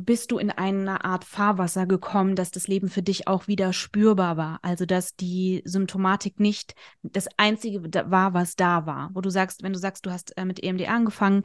[0.00, 4.36] bist du in eine Art Fahrwasser gekommen, dass das Leben für dich auch wieder spürbar
[4.36, 4.58] war?
[4.62, 9.10] Also, dass die Symptomatik nicht das Einzige war, was da war.
[9.14, 11.44] Wo du sagst, wenn du sagst, du hast äh, mit EMDR angefangen,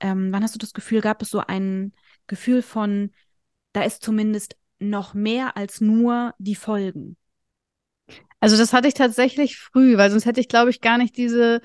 [0.00, 1.92] ähm, wann hast du das Gefühl, gab es so ein
[2.26, 3.10] Gefühl von,
[3.72, 7.16] da ist zumindest noch mehr als nur die Folgen?
[8.40, 11.60] Also, das hatte ich tatsächlich früh, weil sonst hätte ich, glaube ich, gar nicht diese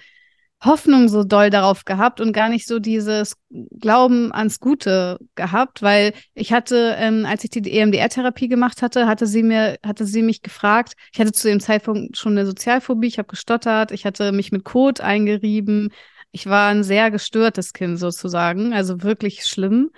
[0.64, 3.36] Hoffnung so doll darauf gehabt und gar nicht so dieses
[3.80, 9.28] Glauben ans Gute gehabt, weil ich hatte, ähm, als ich die EMDR-Therapie gemacht hatte, hatte
[9.28, 13.20] sie mir, hatte sie mich gefragt, ich hatte zu dem Zeitpunkt schon eine Sozialphobie, ich
[13.20, 15.90] habe gestottert, ich hatte mich mit Kot eingerieben,
[16.32, 19.92] ich war ein sehr gestörtes Kind sozusagen, also wirklich schlimm.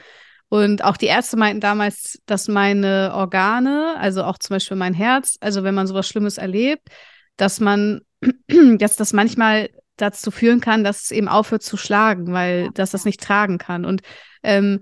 [0.50, 5.38] Und auch die Ärzte meinten damals, dass meine Organe, also auch zum Beispiel mein Herz,
[5.40, 6.90] also wenn man sowas Schlimmes erlebt,
[7.38, 8.02] dass man,
[8.78, 9.70] dass das manchmal
[10.02, 13.86] dazu führen kann, dass es eben aufhört zu schlagen, weil das das nicht tragen kann.
[13.86, 14.02] Und
[14.44, 14.82] ähm,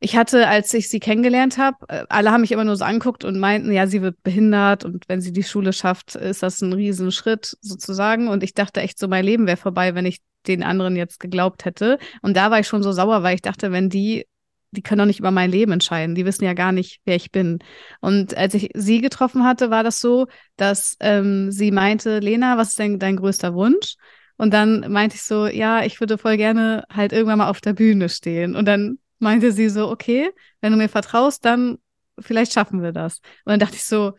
[0.00, 3.24] ich hatte, als ich sie kennengelernt habe, äh, alle haben mich immer nur so anguckt
[3.24, 6.72] und meinten, ja, sie wird behindert und wenn sie die Schule schafft, ist das ein
[6.72, 8.28] Riesenschritt sozusagen.
[8.28, 11.64] Und ich dachte echt so, mein Leben wäre vorbei, wenn ich den anderen jetzt geglaubt
[11.64, 11.98] hätte.
[12.22, 14.26] Und da war ich schon so sauer, weil ich dachte, wenn die,
[14.70, 16.14] die können doch nicht über mein Leben entscheiden.
[16.14, 17.58] Die wissen ja gar nicht, wer ich bin.
[18.00, 22.68] Und als ich sie getroffen hatte, war das so, dass ähm, sie meinte, Lena, was
[22.68, 23.96] ist denn dein größter Wunsch?
[24.38, 27.74] Und dann meinte ich so, ja, ich würde voll gerne halt irgendwann mal auf der
[27.74, 28.56] Bühne stehen.
[28.56, 31.78] Und dann meinte sie so, okay, wenn du mir vertraust, dann
[32.18, 33.18] vielleicht schaffen wir das.
[33.44, 34.14] Und dann dachte ich so,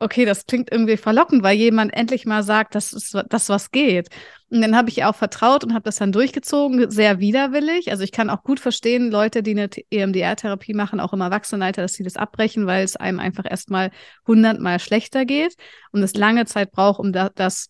[0.00, 4.08] okay, das klingt irgendwie verlockend, weil jemand endlich mal sagt, dass es das was geht.
[4.48, 7.90] Und dann habe ich ihr auch vertraut und habe das dann durchgezogen, sehr widerwillig.
[7.90, 11.92] Also ich kann auch gut verstehen, Leute, die eine EMDR-Therapie machen, auch im Erwachsenenalter, dass
[11.92, 13.90] sie das abbrechen, weil es einem einfach erstmal
[14.26, 15.54] hundertmal schlechter geht
[15.92, 17.68] und es lange Zeit braucht, um da, das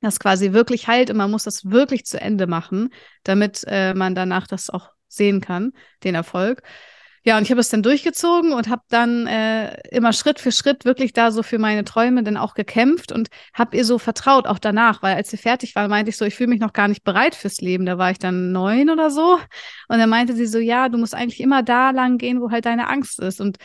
[0.00, 2.90] das quasi wirklich heilt und man muss das wirklich zu Ende machen,
[3.24, 5.72] damit äh, man danach das auch sehen kann,
[6.04, 6.62] den Erfolg.
[7.22, 10.86] Ja, und ich habe es dann durchgezogen und habe dann äh, immer Schritt für Schritt
[10.86, 14.58] wirklich da so für meine Träume dann auch gekämpft und habe ihr so vertraut, auch
[14.58, 17.04] danach, weil als sie fertig war, meinte ich so, ich fühle mich noch gar nicht
[17.04, 17.84] bereit fürs Leben.
[17.84, 19.34] Da war ich dann neun oder so.
[19.88, 22.64] Und dann meinte sie so, ja, du musst eigentlich immer da lang gehen, wo halt
[22.64, 23.42] deine Angst ist.
[23.42, 23.58] Und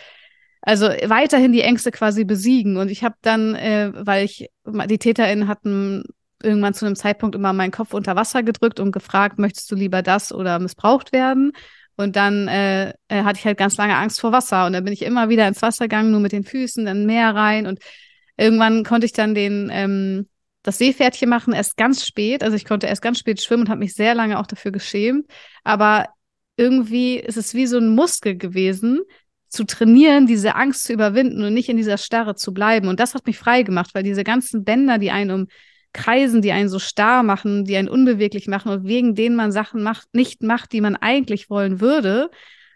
[0.61, 2.75] also weiterhin die Ängste quasi besiegen.
[2.75, 6.03] Und ich habe dann, äh, weil ich, die TäterInnen hatten
[6.43, 10.01] irgendwann zu einem Zeitpunkt immer meinen Kopf unter Wasser gedrückt und gefragt, möchtest du lieber
[10.01, 11.51] das oder missbraucht werden?
[11.97, 14.65] Und dann äh, äh, hatte ich halt ganz lange Angst vor Wasser.
[14.65, 17.33] Und dann bin ich immer wieder ins Wasser gegangen, nur mit den Füßen, dann Meer
[17.33, 17.67] rein.
[17.67, 17.79] Und
[18.37, 20.27] irgendwann konnte ich dann den, ähm,
[20.63, 22.43] das Seepferdchen machen, erst ganz spät.
[22.43, 25.25] Also ich konnte erst ganz spät schwimmen und habe mich sehr lange auch dafür geschämt.
[25.63, 26.07] Aber
[26.57, 29.01] irgendwie ist es wie so ein Muskel gewesen,
[29.49, 32.89] zu trainieren, diese Angst zu überwinden und nicht in dieser Starre zu bleiben.
[32.89, 35.47] Und das hat mich frei gemacht, weil diese ganzen Bänder, die einen um
[35.95, 39.81] Kreisen, die einen so starr machen, die einen unbeweglich machen und wegen denen man Sachen
[39.81, 42.29] macht, nicht macht, die man eigentlich wollen würde,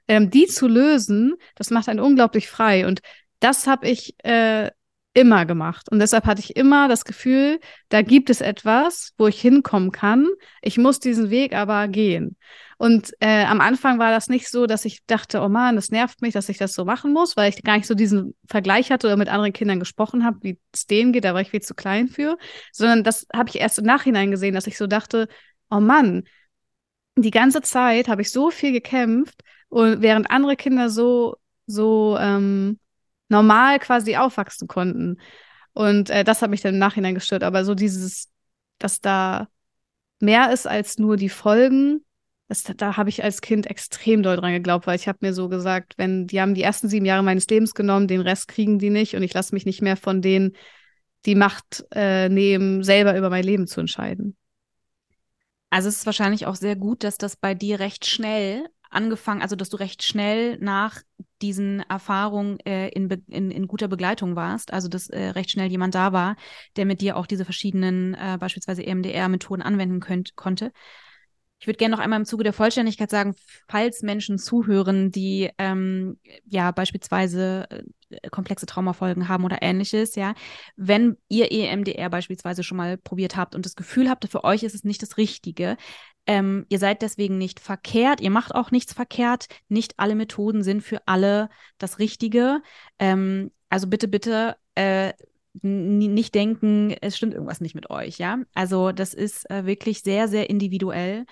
[0.08, 2.88] ähm, die zu lösen, das macht einen unglaublich frei.
[2.88, 3.02] Und
[3.40, 4.72] das habe ich äh,
[5.14, 5.90] immer gemacht.
[5.92, 10.28] Und deshalb hatte ich immer das Gefühl, da gibt es etwas, wo ich hinkommen kann.
[10.62, 12.38] Ich muss diesen Weg aber gehen.
[12.78, 16.22] Und äh, am Anfang war das nicht so, dass ich dachte, oh man, das nervt
[16.22, 19.08] mich, dass ich das so machen muss, weil ich gar nicht so diesen Vergleich hatte
[19.08, 21.74] oder mit anderen Kindern gesprochen habe, wie es denen geht, da war ich viel zu
[21.74, 22.38] klein für,
[22.72, 25.28] sondern das habe ich erst im Nachhinein gesehen, dass ich so dachte,
[25.70, 26.24] oh Mann,
[27.18, 32.80] die ganze Zeit habe ich so viel gekämpft und während andere Kinder so so ähm,
[33.30, 35.18] normal quasi aufwachsen konnten.
[35.74, 37.44] Und äh, das hat mich dann im Nachhinein gestört.
[37.44, 38.30] Aber so dieses,
[38.80, 39.48] dass da
[40.20, 42.04] mehr ist als nur die Folgen,
[42.48, 45.50] das, da habe ich als Kind extrem doll dran geglaubt, weil ich habe mir so
[45.50, 48.90] gesagt, wenn die haben die ersten sieben Jahre meines Lebens genommen, den Rest kriegen die
[48.90, 50.54] nicht und ich lasse mich nicht mehr von denen
[51.26, 54.36] die Macht äh, nehmen, selber über mein Leben zu entscheiden.
[55.70, 59.56] Also es ist wahrscheinlich auch sehr gut, dass das bei dir recht schnell angefangen, also
[59.56, 61.02] dass du recht schnell nach
[61.42, 65.96] diesen Erfahrungen äh, in, in, in guter Begleitung warst, also dass äh, recht schnell jemand
[65.96, 66.36] da war,
[66.76, 70.72] der mit dir auch diese verschiedenen äh, beispielsweise EMDR-Methoden anwenden könnt, konnte.
[71.60, 73.36] Ich würde gerne noch einmal im Zuge der Vollständigkeit sagen,
[73.68, 77.68] falls Menschen zuhören, die ähm, ja beispielsweise
[78.10, 80.34] äh, komplexe Traumafolgen haben oder ähnliches, ja,
[80.78, 84.76] wenn ihr EMDR beispielsweise schon mal probiert habt und das Gefühl habt, für euch ist
[84.76, 85.76] es nicht das Richtige,
[86.30, 90.82] ähm, ihr seid deswegen nicht verkehrt, ihr macht auch nichts verkehrt, nicht alle Methoden sind
[90.82, 92.62] für alle das Richtige.
[93.00, 95.14] Ähm, also bitte, bitte äh,
[95.62, 98.40] nicht denken, es stimmt irgendwas nicht mit euch, ja.
[98.54, 101.26] Also das ist äh, wirklich sehr, sehr individuell.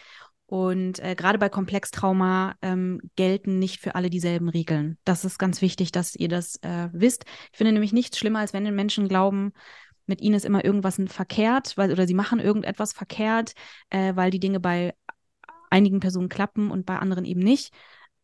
[0.48, 4.98] Und äh, gerade bei Komplextrauma ähm, gelten nicht für alle dieselben Regeln.
[5.04, 7.26] Das ist ganz wichtig, dass ihr das äh, wisst.
[7.52, 9.52] Ich finde nämlich nichts schlimmer, als wenn den Menschen glauben,
[10.06, 13.54] mit ihnen ist immer irgendwas verkehrt, weil, oder sie machen irgendetwas verkehrt,
[13.90, 14.94] äh, weil die Dinge bei
[15.70, 17.74] einigen Personen klappen und bei anderen eben nicht.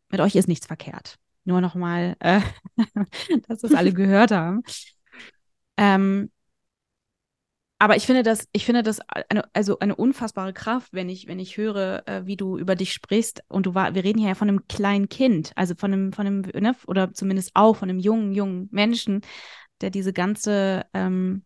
[0.10, 1.18] Mit euch ist nichts verkehrt.
[1.44, 2.40] Nur nochmal, äh,
[3.50, 4.62] dass das alle gehört haben.
[5.78, 6.30] Ähm,
[7.84, 11.38] aber ich finde das, ich finde das eine, also eine unfassbare Kraft, wenn ich, wenn
[11.38, 13.44] ich höre, äh, wie du über dich sprichst.
[13.50, 16.26] Und du war, wir reden hier ja von einem kleinen Kind, also von einem, von
[16.26, 19.20] einem, ne, oder zumindest auch von einem jungen, jungen Menschen,
[19.82, 21.44] der diese ganze, ähm,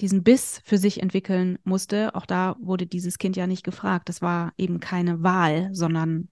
[0.00, 2.14] diesen Biss für sich entwickeln musste.
[2.14, 4.08] Auch da wurde dieses Kind ja nicht gefragt.
[4.08, 6.28] Das war eben keine Wahl, sondern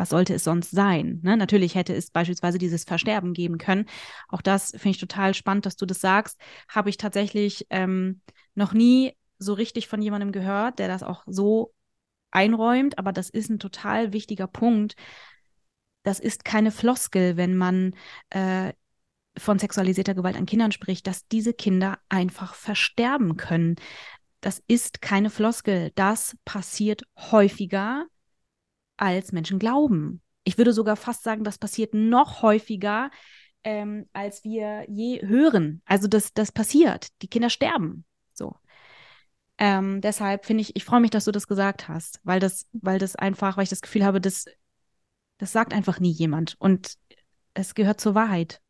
[0.00, 1.20] was sollte es sonst sein?
[1.22, 1.36] Ne?
[1.36, 3.84] Natürlich hätte es beispielsweise dieses Versterben geben können.
[4.28, 6.40] Auch das finde ich total spannend, dass du das sagst.
[6.68, 8.22] Habe ich tatsächlich ähm,
[8.54, 11.74] noch nie so richtig von jemandem gehört, der das auch so
[12.30, 12.98] einräumt.
[12.98, 14.96] Aber das ist ein total wichtiger Punkt.
[16.02, 17.94] Das ist keine Floskel, wenn man
[18.30, 18.72] äh,
[19.36, 23.76] von sexualisierter Gewalt an Kindern spricht, dass diese Kinder einfach versterben können.
[24.40, 25.92] Das ist keine Floskel.
[25.94, 28.06] Das passiert häufiger
[29.00, 30.20] als Menschen glauben.
[30.44, 33.10] Ich würde sogar fast sagen, das passiert noch häufiger,
[33.64, 35.82] ähm, als wir je hören.
[35.84, 37.08] Also das, das passiert.
[37.22, 38.04] Die Kinder sterben.
[38.32, 38.56] So.
[39.58, 42.98] Ähm, deshalb finde ich, ich freue mich, dass du das gesagt hast, weil das, weil
[42.98, 44.46] das einfach, weil ich das Gefühl habe, das,
[45.38, 46.56] das sagt einfach nie jemand.
[46.58, 46.94] Und
[47.54, 48.60] es gehört zur Wahrheit.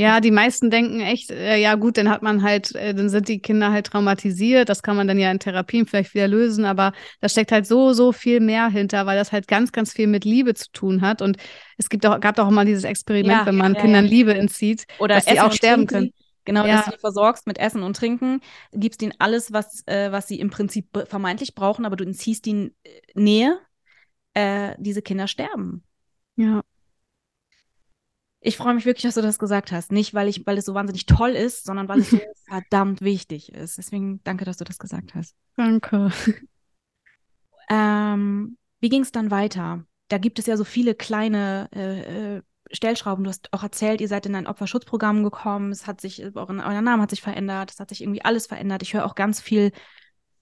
[0.00, 3.26] Ja, die meisten denken echt, äh, ja gut, dann hat man halt, äh, dann sind
[3.26, 4.68] die Kinder halt traumatisiert.
[4.68, 7.92] Das kann man dann ja in Therapien vielleicht wieder lösen, aber da steckt halt so,
[7.92, 11.20] so viel mehr hinter, weil das halt ganz, ganz viel mit Liebe zu tun hat.
[11.20, 11.36] Und
[11.78, 14.10] es gibt auch, gab doch auch mal dieses Experiment, ja, wenn man ja, Kindern ja.
[14.10, 16.12] Liebe entzieht, Oder dass sie auch sterben können.
[16.44, 16.76] Genau, ja.
[16.76, 18.40] dass du die versorgst mit Essen und Trinken,
[18.72, 22.70] gibst ihnen alles, was, äh, was sie im Prinzip vermeintlich brauchen, aber du entziehst ihnen
[22.84, 23.58] äh, Nähe.
[24.34, 25.82] Äh, diese Kinder sterben.
[26.36, 26.62] Ja.
[28.40, 29.90] Ich freue mich wirklich, dass du das gesagt hast.
[29.90, 33.52] Nicht, weil ich, weil es so wahnsinnig toll ist, sondern weil es so verdammt wichtig
[33.52, 33.78] ist.
[33.78, 35.34] Deswegen danke, dass du das gesagt hast.
[35.56, 36.10] Danke.
[37.70, 39.84] Ähm, wie ging es dann weiter?
[40.08, 43.24] Da gibt es ja so viele kleine äh, äh, Stellschrauben.
[43.24, 45.70] Du hast auch erzählt, ihr seid in ein Opferschutzprogramm gekommen.
[45.70, 47.70] Es hat sich, euren, euer Name hat sich verändert.
[47.70, 48.82] Es hat sich irgendwie alles verändert.
[48.82, 49.72] Ich höre auch ganz viel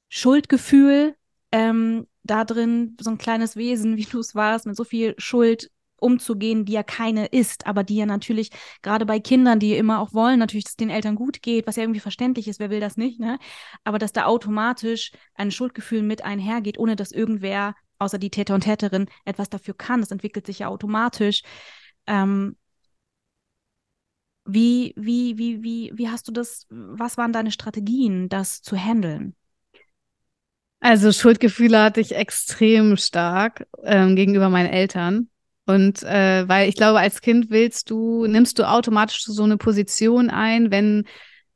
[0.09, 1.17] Schuldgefühl
[1.53, 2.97] ähm, da drin.
[3.01, 6.83] So ein kleines Wesen, wie du es warst, mit so viel Schuld umzugehen, die ja
[6.83, 8.51] keine ist, aber die ja natürlich
[8.83, 11.77] gerade bei Kindern, die immer auch wollen, natürlich, dass es den Eltern gut geht, was
[11.77, 13.39] ja irgendwie verständlich ist, wer will das nicht, ne?
[13.85, 18.63] Aber dass da automatisch ein Schuldgefühl mit einhergeht, ohne dass irgendwer, außer die Täter und
[18.63, 20.01] Täterin, etwas dafür kann.
[20.01, 21.43] Das entwickelt sich ja automatisch.
[22.07, 22.57] Ähm,
[24.45, 29.35] wie, wie, wie, wie, wie hast du das, was waren deine Strategien, das zu handeln?
[30.81, 35.29] Also Schuldgefühle hatte ich extrem stark ähm, gegenüber meinen Eltern.
[35.67, 40.31] Und äh, weil ich glaube, als Kind willst du, nimmst du automatisch so eine Position
[40.31, 41.05] ein, wenn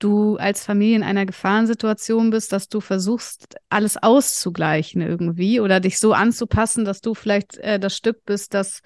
[0.00, 5.98] du als Familie in einer Gefahrensituation bist, dass du versuchst, alles auszugleichen irgendwie oder dich
[5.98, 8.80] so anzupassen, dass du vielleicht äh, das Stück bist, das,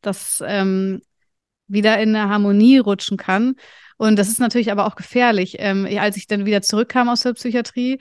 [0.00, 1.02] das ähm,
[1.66, 3.56] wieder in eine Harmonie rutschen kann.
[3.98, 5.56] Und das ist natürlich aber auch gefährlich.
[5.58, 8.00] Ähm, als ich dann wieder zurückkam aus der Psychiatrie,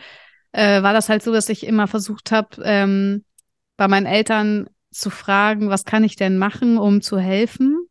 [0.51, 3.25] äh, war das halt so, dass ich immer versucht habe, ähm,
[3.77, 7.87] bei meinen Eltern zu fragen, was kann ich denn machen, um zu helfen?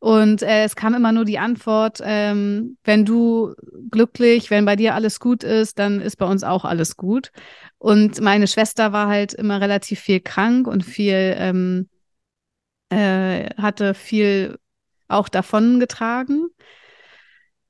[0.00, 3.54] Und äh, es kam immer nur die Antwort, ähm, wenn du
[3.90, 7.32] glücklich, wenn bei dir alles gut ist, dann ist bei uns auch alles gut.
[7.78, 11.88] Und meine Schwester war halt immer relativ viel krank und viel, ähm,
[12.90, 14.58] äh, hatte viel
[15.08, 16.48] auch davon getragen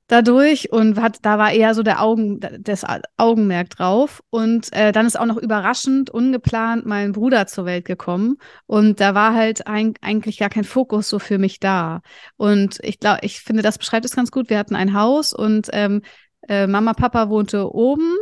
[0.09, 2.85] dadurch und hat, da war eher so der Augen, das
[3.16, 4.23] Augenmerk drauf.
[4.31, 8.38] Und äh, dann ist auch noch überraschend, ungeplant mein Bruder zur Welt gekommen.
[8.66, 12.01] Und da war halt ein, eigentlich gar kein Fokus so für mich da.
[12.37, 14.51] Und ich glaube, ich finde, das beschreibt es ganz gut.
[14.51, 16.03] Wir hatten ein Haus und ähm,
[16.49, 18.16] äh, Mama, Papa wohnte oben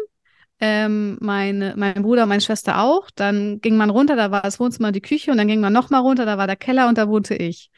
[0.61, 3.11] ähm, meine, mein Bruder und meine Schwester auch.
[3.15, 5.73] Dann ging man runter, da war das Wohnzimmer und die Küche und dann ging man
[5.73, 7.71] nochmal runter, da war der Keller und da wohnte ich.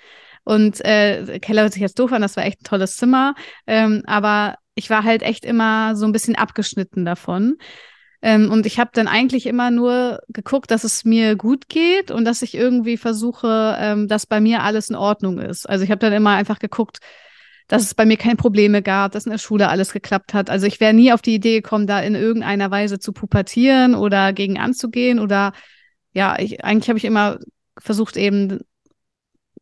[0.48, 3.34] Und äh, Keller hört sich jetzt doof an, das war echt ein tolles Zimmer.
[3.66, 7.58] Ähm, aber ich war halt echt immer so ein bisschen abgeschnitten davon.
[8.22, 12.24] Ähm, und ich habe dann eigentlich immer nur geguckt, dass es mir gut geht und
[12.24, 15.68] dass ich irgendwie versuche, ähm, dass bei mir alles in Ordnung ist.
[15.68, 17.00] Also ich habe dann immer einfach geguckt,
[17.66, 20.48] dass es bei mir keine Probleme gab, dass in der Schule alles geklappt hat.
[20.48, 24.32] Also ich wäre nie auf die Idee gekommen, da in irgendeiner Weise zu pubertieren oder
[24.32, 25.52] gegen anzugehen oder
[26.14, 27.38] ja, ich, eigentlich habe ich immer
[27.76, 28.60] versucht eben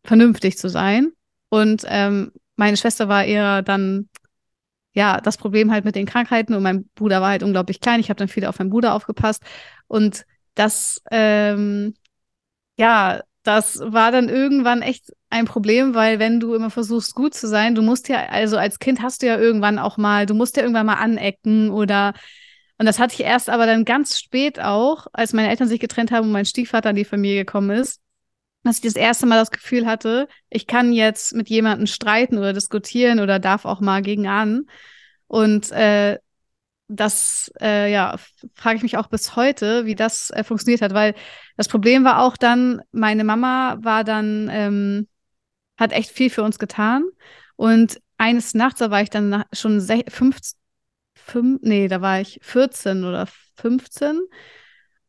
[0.06, 1.12] vernünftig zu sein.
[1.48, 4.08] Und ähm, meine Schwester war eher dann
[4.96, 8.00] ja, das Problem halt mit den Krankheiten und mein Bruder war halt unglaublich klein.
[8.00, 9.42] Ich habe dann viel auf meinen Bruder aufgepasst
[9.88, 11.94] und das, ähm,
[12.78, 17.46] ja, das war dann irgendwann echt ein Problem, weil wenn du immer versuchst, gut zu
[17.46, 20.56] sein, du musst ja, also als Kind hast du ja irgendwann auch mal, du musst
[20.56, 22.14] ja irgendwann mal anecken oder
[22.78, 26.10] und das hatte ich erst aber dann ganz spät auch, als meine Eltern sich getrennt
[26.10, 28.00] haben und mein Stiefvater in die Familie gekommen ist,
[28.66, 32.52] dass ich das erste Mal das Gefühl hatte, ich kann jetzt mit jemandem streiten oder
[32.52, 34.66] diskutieren oder darf auch mal gegen an.
[35.26, 36.18] Und äh,
[36.88, 38.16] das, äh, ja,
[38.55, 41.14] frage ich mich auch bis heute, wie das äh, funktioniert hat, weil
[41.57, 45.09] das Problem war auch dann, meine Mama war dann, ähm,
[45.79, 47.05] hat echt viel für uns getan.
[47.57, 50.38] Und eines Nachts, da war ich dann schon fünf,
[51.14, 53.26] fünf, nee, da war ich 14 oder
[53.57, 54.20] 15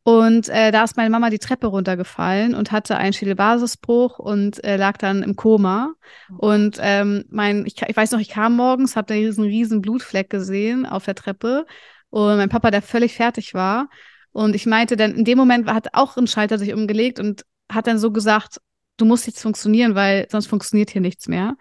[0.08, 4.78] und äh, da ist meine Mama die Treppe runtergefallen und hatte einen Schädelbasisbruch und äh,
[4.78, 5.92] lag dann im Koma.
[6.30, 6.50] Oh.
[6.52, 10.30] Und ähm, mein, ich, ich weiß noch, ich kam morgens, habe da diesen riesen Blutfleck
[10.30, 11.66] gesehen auf der Treppe.
[12.08, 13.90] Und mein Papa, der völlig fertig war.
[14.32, 17.86] Und ich meinte dann, in dem Moment hat auch ein Schalter sich umgelegt und hat
[17.86, 18.62] dann so gesagt,
[18.96, 21.54] du musst jetzt funktionieren, weil sonst funktioniert hier nichts mehr.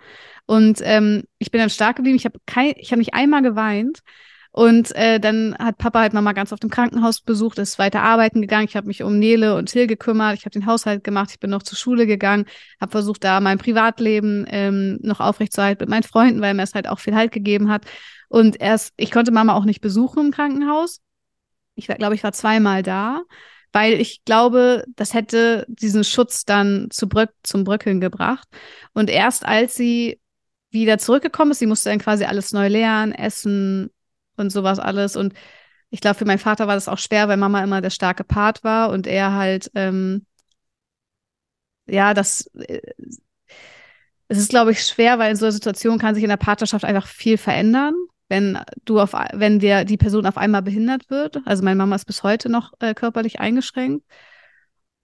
[0.46, 2.16] Und ähm, ich bin dann stark geblieben.
[2.16, 2.40] Ich habe
[2.78, 4.04] ich habe nicht einmal geweint.
[4.58, 8.42] Und äh, dann hat Papa halt Mama ganz auf dem Krankenhaus besucht, ist weiter arbeiten
[8.42, 8.66] gegangen.
[8.68, 10.36] Ich habe mich um Nele und Till gekümmert.
[10.36, 11.30] Ich habe den Haushalt gemacht.
[11.30, 12.46] Ich bin noch zur Schule gegangen,
[12.82, 16.88] habe versucht, da mein Privatleben ähm, noch aufrechtzuerhalten mit meinen Freunden, weil mir es halt
[16.88, 17.86] auch viel Halt gegeben hat.
[18.30, 21.02] Und erst, ich konnte Mama auch nicht besuchen im Krankenhaus.
[21.76, 23.22] Ich glaube, ich war zweimal da,
[23.74, 28.48] weil ich glaube, das hätte diesen Schutz dann zu Bröck, zum Bröckeln gebracht.
[28.94, 30.20] Und erst als sie
[30.72, 33.92] wieder zurückgekommen ist, sie musste dann quasi alles neu lernen, essen,
[34.38, 35.16] und sowas alles.
[35.16, 35.34] Und
[35.90, 38.64] ich glaube, für meinen Vater war das auch schwer, weil Mama immer der starke Part
[38.64, 40.26] war und er halt, ähm,
[41.86, 42.82] ja, das, äh,
[44.28, 46.84] es ist, glaube ich, schwer, weil in so einer Situation kann sich in der Partnerschaft
[46.84, 47.94] einfach viel verändern,
[48.28, 51.40] wenn du auf, wenn der, die Person auf einmal behindert wird.
[51.46, 54.06] Also meine Mama ist bis heute noch äh, körperlich eingeschränkt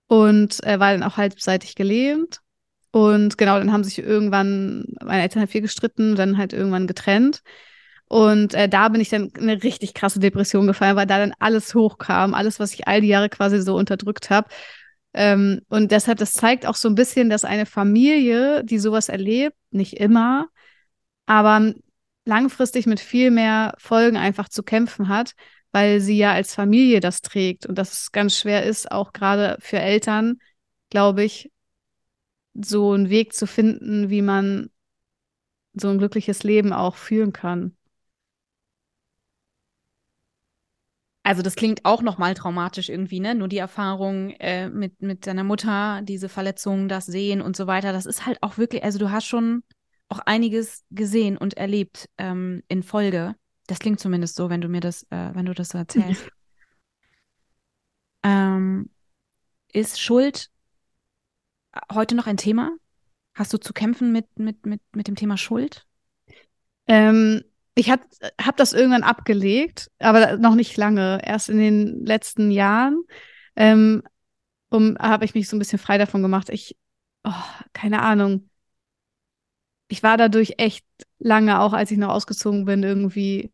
[0.08, 2.42] und äh, war dann auch halbseitig gelähmt.
[2.92, 7.42] Und genau, dann haben sich irgendwann, meine Eltern haben viel gestritten, dann halt irgendwann getrennt.
[8.14, 11.34] Und äh, da bin ich dann in eine richtig krasse Depression gefallen, weil da dann
[11.40, 14.50] alles hochkam, alles, was ich all die Jahre quasi so unterdrückt habe.
[15.16, 19.58] Ähm, und deshalb, das zeigt auch so ein bisschen, dass eine Familie, die sowas erlebt,
[19.72, 20.48] nicht immer,
[21.26, 21.74] aber
[22.26, 25.34] langfristig mit viel mehr Folgen einfach zu kämpfen hat,
[25.72, 29.58] weil sie ja als Familie das trägt und dass es ganz schwer ist, auch gerade
[29.60, 30.38] für Eltern,
[30.92, 31.52] glaube ich,
[32.54, 34.70] so einen Weg zu finden, wie man
[35.74, 37.76] so ein glückliches Leben auch führen kann.
[41.24, 43.34] Also das klingt auch nochmal traumatisch irgendwie, ne?
[43.34, 47.94] Nur die Erfahrung äh, mit, mit deiner Mutter, diese Verletzungen, das Sehen und so weiter,
[47.94, 49.64] das ist halt auch wirklich, also du hast schon
[50.10, 53.36] auch einiges gesehen und erlebt ähm, in Folge.
[53.68, 56.28] Das klingt zumindest so, wenn du mir das, äh, wenn du das so erzählst.
[58.24, 58.90] ähm,
[59.72, 60.50] ist Schuld
[61.92, 62.76] heute noch ein Thema?
[63.34, 65.88] Hast du zu kämpfen mit, mit, mit, mit dem Thema Schuld?
[66.88, 67.44] Ähm,
[67.76, 68.04] ich habe
[68.40, 71.20] hab das irgendwann abgelegt, aber noch nicht lange.
[71.24, 73.04] Erst in den letzten Jahren
[73.56, 74.04] ähm,
[74.70, 76.50] um, habe ich mich so ein bisschen frei davon gemacht.
[76.50, 76.78] Ich,
[77.24, 77.32] oh,
[77.74, 78.50] keine Ahnung.
[79.88, 80.86] Ich war dadurch echt
[81.20, 83.52] lange, auch als ich noch ausgezogen bin, irgendwie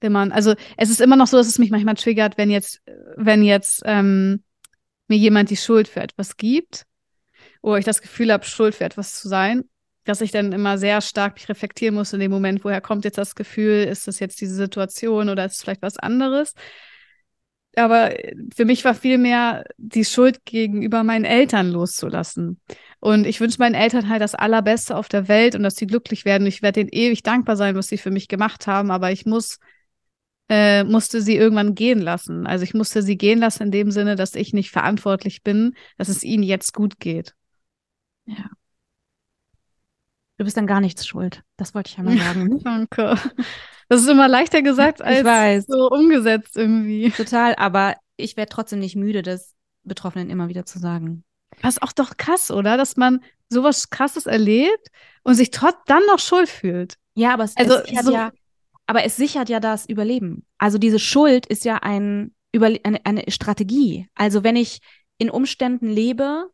[0.00, 0.30] immer.
[0.32, 2.82] Also es ist immer noch so, dass es mich manchmal triggert, wenn jetzt,
[3.16, 4.44] wenn jetzt ähm,
[5.08, 6.86] mir jemand die Schuld für etwas gibt,
[7.62, 9.64] oder ich das Gefühl habe, Schuld für etwas zu sein
[10.06, 13.18] dass ich dann immer sehr stark mich reflektieren muss in dem Moment, woher kommt jetzt
[13.18, 16.54] das Gefühl, ist das jetzt diese Situation oder ist es vielleicht was anderes?
[17.76, 18.14] Aber
[18.54, 22.58] für mich war vielmehr die Schuld gegenüber meinen Eltern loszulassen.
[23.00, 26.24] Und ich wünsche meinen Eltern halt das Allerbeste auf der Welt und dass sie glücklich
[26.24, 26.46] werden.
[26.46, 29.58] Ich werde denen ewig dankbar sein, was sie für mich gemacht haben, aber ich muss,
[30.48, 32.46] äh, musste sie irgendwann gehen lassen.
[32.46, 36.08] Also ich musste sie gehen lassen in dem Sinne, dass ich nicht verantwortlich bin, dass
[36.08, 37.34] es ihnen jetzt gut geht.
[38.24, 38.48] Ja.
[40.38, 41.42] Du bist dann gar nichts schuld.
[41.56, 42.60] Das wollte ich einmal sagen.
[42.64, 43.18] Danke.
[43.88, 47.10] Das ist immer leichter gesagt als so umgesetzt irgendwie.
[47.10, 51.24] Total, aber ich werde trotzdem nicht müde, das Betroffenen immer wieder zu sagen.
[51.62, 52.76] Was auch doch krass, oder?
[52.76, 54.88] Dass man sowas Krasses erlebt
[55.22, 56.96] und sich trotz dann noch schuld fühlt.
[57.14, 58.32] Ja, aber es, also, es so ja,
[58.86, 60.44] aber es sichert ja das Überleben.
[60.58, 64.08] Also diese Schuld ist ja ein, Überle eine, eine Strategie.
[64.14, 64.80] Also wenn ich
[65.18, 66.50] in Umständen lebe,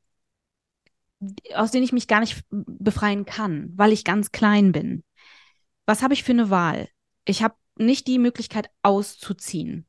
[1.54, 5.04] aus denen ich mich gar nicht befreien kann, weil ich ganz klein bin.
[5.86, 6.88] Was habe ich für eine Wahl?
[7.24, 9.86] Ich habe nicht die Möglichkeit auszuziehen.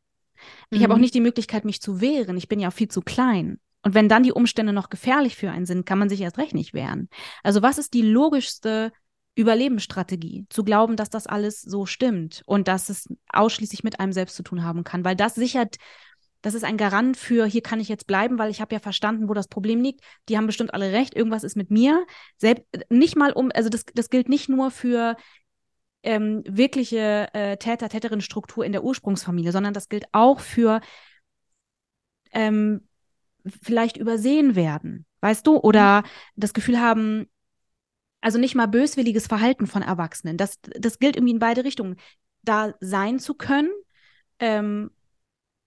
[0.69, 0.83] Ich mhm.
[0.83, 2.37] habe auch nicht die Möglichkeit, mich zu wehren.
[2.37, 3.59] Ich bin ja viel zu klein.
[3.83, 6.53] Und wenn dann die Umstände noch gefährlich für einen sind, kann man sich erst recht
[6.53, 7.09] nicht wehren.
[7.43, 8.93] Also was ist die logischste
[9.35, 10.45] Überlebensstrategie?
[10.49, 14.43] Zu glauben, dass das alles so stimmt und dass es ausschließlich mit einem selbst zu
[14.43, 15.75] tun haben kann, weil das sichert
[16.43, 19.29] das ist ein Garant für, hier kann ich jetzt bleiben, weil ich habe ja verstanden,
[19.29, 20.01] wo das Problem liegt.
[20.27, 22.05] Die haben bestimmt alle recht, irgendwas ist mit mir.
[22.37, 25.15] Selbst, nicht mal um, also das, das gilt nicht nur für
[26.03, 30.81] ähm, wirkliche äh, Täter-Täterin-Struktur in der Ursprungsfamilie, sondern das gilt auch für
[32.33, 32.89] ähm,
[33.61, 35.57] vielleicht übersehen werden, weißt du?
[35.57, 36.05] Oder mhm.
[36.35, 37.29] das Gefühl haben,
[38.19, 40.35] also nicht mal böswilliges Verhalten von Erwachsenen.
[40.35, 41.95] Das, das gilt irgendwie in beide Richtungen.
[42.41, 43.71] Da sein zu können,
[44.39, 44.91] ähm,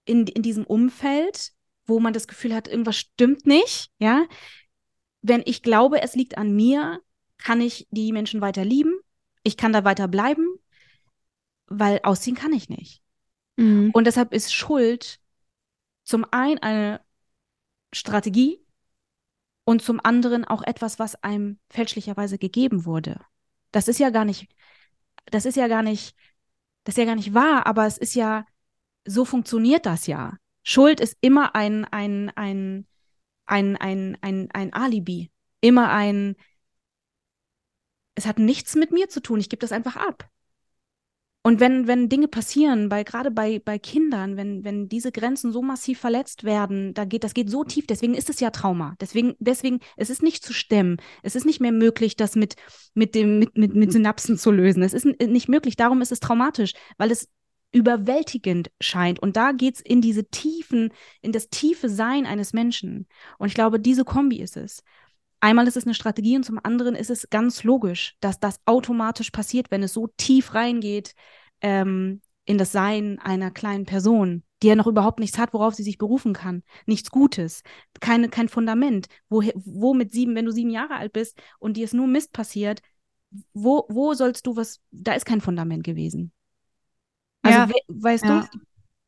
[0.07, 1.53] in, in diesem Umfeld,
[1.85, 4.25] wo man das Gefühl hat, irgendwas stimmt nicht, ja,
[5.23, 7.01] wenn ich glaube, es liegt an mir,
[7.39, 8.99] kann ich die Menschen weiter lieben,
[9.43, 10.47] ich kann da weiter bleiben,
[11.67, 13.03] weil ausziehen kann ich nicht.
[13.57, 13.91] Mhm.
[13.93, 15.19] Und deshalb ist Schuld
[16.05, 17.01] zum einen eine
[17.93, 18.65] Strategie
[19.65, 23.21] und zum anderen auch etwas, was einem fälschlicherweise gegeben wurde.
[23.73, 24.49] Das ist ja gar nicht,
[25.27, 26.17] das ist ja gar nicht,
[26.85, 28.47] das ist ja gar nicht wahr, aber es ist ja
[29.07, 30.37] so funktioniert das ja.
[30.63, 32.87] Schuld ist immer ein, ein, ein,
[33.47, 35.31] ein, ein, ein, ein Alibi.
[35.61, 36.37] Immer ein,
[38.15, 40.29] es hat nichts mit mir zu tun, ich gebe das einfach ab.
[41.47, 45.63] Und wenn, wenn Dinge passieren, bei, gerade bei, bei Kindern, wenn, wenn diese Grenzen so
[45.63, 48.97] massiv verletzt werden, da geht, das geht so tief, deswegen ist es ja Trauma.
[49.01, 50.97] Deswegen, deswegen, es ist nicht zu stemmen.
[51.23, 52.57] Es ist nicht mehr möglich, das mit,
[52.95, 54.83] mit dem, mit, mit, mit Synapsen zu lösen.
[54.83, 57.29] Es ist nicht möglich, darum ist es traumatisch, weil es
[57.73, 59.19] überwältigend scheint.
[59.19, 63.07] Und da geht es in diese Tiefen, in das tiefe Sein eines Menschen.
[63.39, 64.83] Und ich glaube, diese Kombi ist es.
[65.41, 69.31] Einmal ist es eine Strategie und zum anderen ist es ganz logisch, dass das automatisch
[69.31, 71.15] passiert, wenn es so tief reingeht
[71.61, 75.83] ähm, in das Sein einer kleinen Person, die ja noch überhaupt nichts hat, worauf sie
[75.83, 76.63] sich berufen kann.
[76.87, 77.63] Nichts Gutes,
[78.01, 79.09] keine, kein Fundament.
[79.29, 82.33] Wo, wo mit sieben, wenn du sieben Jahre alt bist und dir ist nur Mist
[82.33, 82.81] passiert,
[83.53, 86.33] wo, wo sollst du was, da ist kein Fundament gewesen.
[87.47, 87.69] Also ja.
[87.69, 88.41] we weißt ja.
[88.53, 88.59] du?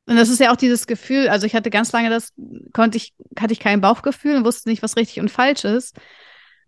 [0.09, 2.32] Und das ist ja auch dieses Gefühl, also ich hatte ganz lange das,
[2.72, 5.95] konnte ich, hatte ich kein Bauchgefühl und wusste nicht, was richtig und falsch ist.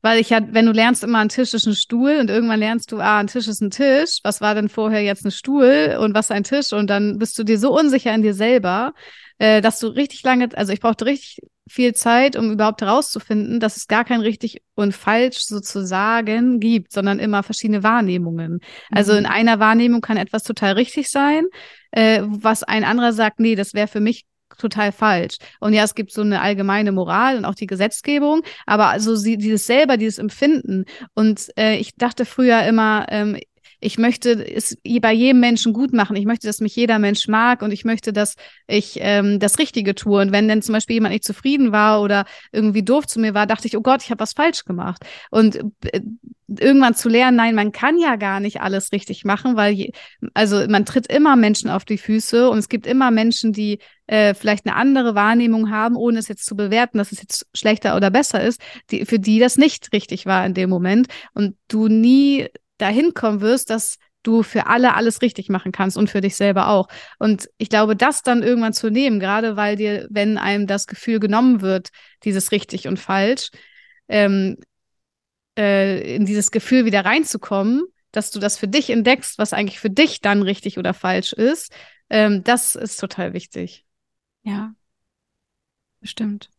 [0.02, 2.92] Weil ich ja, wenn du lernst immer, ein Tisch ist ein Stuhl und irgendwann lernst
[2.92, 6.14] du, ah, ein Tisch ist ein Tisch, was war denn vorher jetzt ein Stuhl und
[6.14, 6.72] was ein Tisch?
[6.72, 8.94] Und dann bist du dir so unsicher in dir selber,
[9.40, 13.76] äh, dass du richtig lange, also ich brauchte richtig viel Zeit, um überhaupt herauszufinden, dass
[13.76, 18.52] es gar kein richtig und falsch sozusagen gibt, sondern immer verschiedene Wahrnehmungen.
[18.52, 18.60] Mhm.
[18.90, 19.30] Also in mhm.
[19.30, 21.46] einer Wahrnehmung kann etwas total richtig sein,
[21.90, 24.26] äh, was ein anderer sagt, nee, das wäre für mich
[24.58, 25.38] total falsch.
[25.58, 29.38] Und ja, es gibt so eine allgemeine Moral und auch die Gesetzgebung, aber also sie,
[29.38, 30.84] dieses selber, dieses Empfinden.
[31.14, 33.38] Und äh, ich dachte früher immer, ähm,
[33.80, 36.16] ich möchte es bei jedem Menschen gut machen.
[36.16, 39.94] Ich möchte, dass mich jeder Mensch mag und ich möchte, dass ich ähm, das Richtige
[39.94, 40.20] tue.
[40.20, 43.46] Und wenn dann zum Beispiel jemand nicht zufrieden war oder irgendwie doof zu mir war,
[43.46, 45.02] dachte ich, oh Gott, ich habe was falsch gemacht.
[45.30, 46.00] Und äh,
[46.58, 49.92] irgendwann zu lernen, nein, man kann ja gar nicht alles richtig machen, weil je,
[50.34, 53.78] also man tritt immer Menschen auf die Füße und es gibt immer Menschen, die
[54.08, 57.96] äh, vielleicht eine andere Wahrnehmung haben, ohne es jetzt zu bewerten, dass es jetzt schlechter
[57.96, 58.60] oder besser ist,
[58.90, 62.48] die, für die das nicht richtig war in dem Moment und du nie
[62.80, 66.68] dahin kommen wirst, dass du für alle alles richtig machen kannst und für dich selber
[66.68, 66.88] auch.
[67.18, 71.20] Und ich glaube, das dann irgendwann zu nehmen, gerade weil dir, wenn einem das Gefühl
[71.20, 71.88] genommen wird,
[72.24, 73.50] dieses richtig und falsch,
[74.08, 74.58] ähm,
[75.58, 79.90] äh, in dieses Gefühl wieder reinzukommen, dass du das für dich entdeckst, was eigentlich für
[79.90, 81.72] dich dann richtig oder falsch ist,
[82.10, 83.84] ähm, das ist total wichtig.
[84.42, 84.74] Ja,
[86.00, 86.50] bestimmt.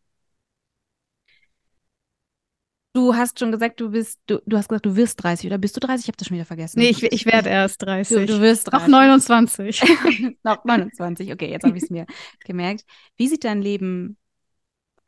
[2.94, 5.74] Du hast schon gesagt, du bist, du, du hast gesagt, du wirst 30 oder bist
[5.76, 6.04] du 30?
[6.04, 6.78] Ich habe das schon wieder vergessen.
[6.78, 8.26] Nee, ich, ich werde erst 30.
[8.26, 8.88] Du, du wirst 30.
[8.88, 9.82] Noch 29.
[10.42, 12.06] Noch 29, okay, jetzt habe ich es mir
[12.44, 12.84] gemerkt.
[13.16, 14.18] Wie sieht dein Leben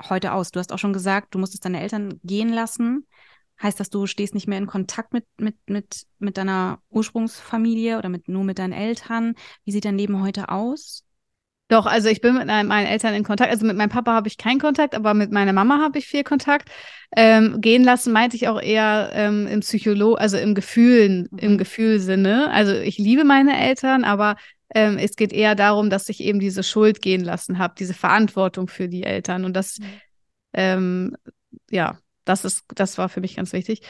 [0.09, 0.51] heute aus?
[0.51, 3.07] Du hast auch schon gesagt, du musstest deine Eltern gehen lassen.
[3.63, 8.09] Heißt das, du stehst nicht mehr in Kontakt mit, mit, mit, mit deiner Ursprungsfamilie oder
[8.09, 9.35] mit, nur mit deinen Eltern?
[9.65, 11.05] Wie sieht dein Leben heute aus?
[11.69, 13.51] Doch, also ich bin mit meinen Eltern in Kontakt.
[13.51, 16.23] Also mit meinem Papa habe ich keinen Kontakt, aber mit meiner Mama habe ich viel
[16.23, 16.69] Kontakt.
[17.17, 21.39] Ähm, gehen lassen meinte ich auch eher ähm, im Psycholo, also im Gefühlen, mhm.
[21.39, 22.51] im Gefühlsinne.
[22.51, 24.37] Also ich liebe meine Eltern, aber
[24.75, 28.69] ähm, es geht eher darum, dass ich eben diese Schuld gehen lassen habe, diese Verantwortung
[28.69, 29.45] für die Eltern.
[29.47, 29.87] Und das, mhm.
[30.53, 31.17] ähm,
[31.71, 33.81] ja, das ist, das war für mich ganz wichtig.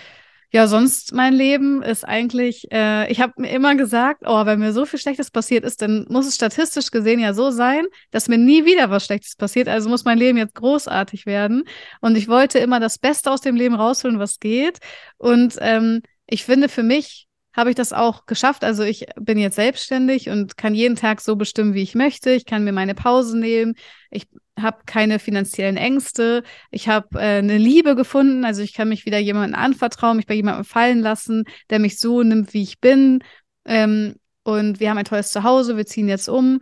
[0.55, 4.73] Ja, sonst mein Leben ist eigentlich, äh, ich habe mir immer gesagt, oh, wenn mir
[4.73, 8.39] so viel Schlechtes passiert ist, dann muss es statistisch gesehen ja so sein, dass mir
[8.39, 9.67] nie wieder was Schlechtes passiert.
[9.67, 11.65] Also muss mein Leben jetzt großartig werden.
[12.01, 14.79] Und ich wollte immer das Beste aus dem Leben rausholen, was geht.
[15.19, 17.27] Und ähm, ich finde, für mich
[17.57, 18.65] habe ich das auch geschafft.
[18.65, 22.31] Also ich bin jetzt selbstständig und kann jeden Tag so bestimmen, wie ich möchte.
[22.31, 23.75] Ich kann mir meine Pause nehmen.
[24.11, 24.27] Ich
[24.61, 29.19] habe keine finanziellen Ängste, ich habe äh, eine Liebe gefunden, also ich kann mich wieder
[29.19, 33.25] jemandem anvertrauen, mich bei jemandem fallen lassen, der mich so nimmt, wie ich bin.
[33.65, 36.61] Ähm, und wir haben ein tolles Zuhause, wir ziehen jetzt um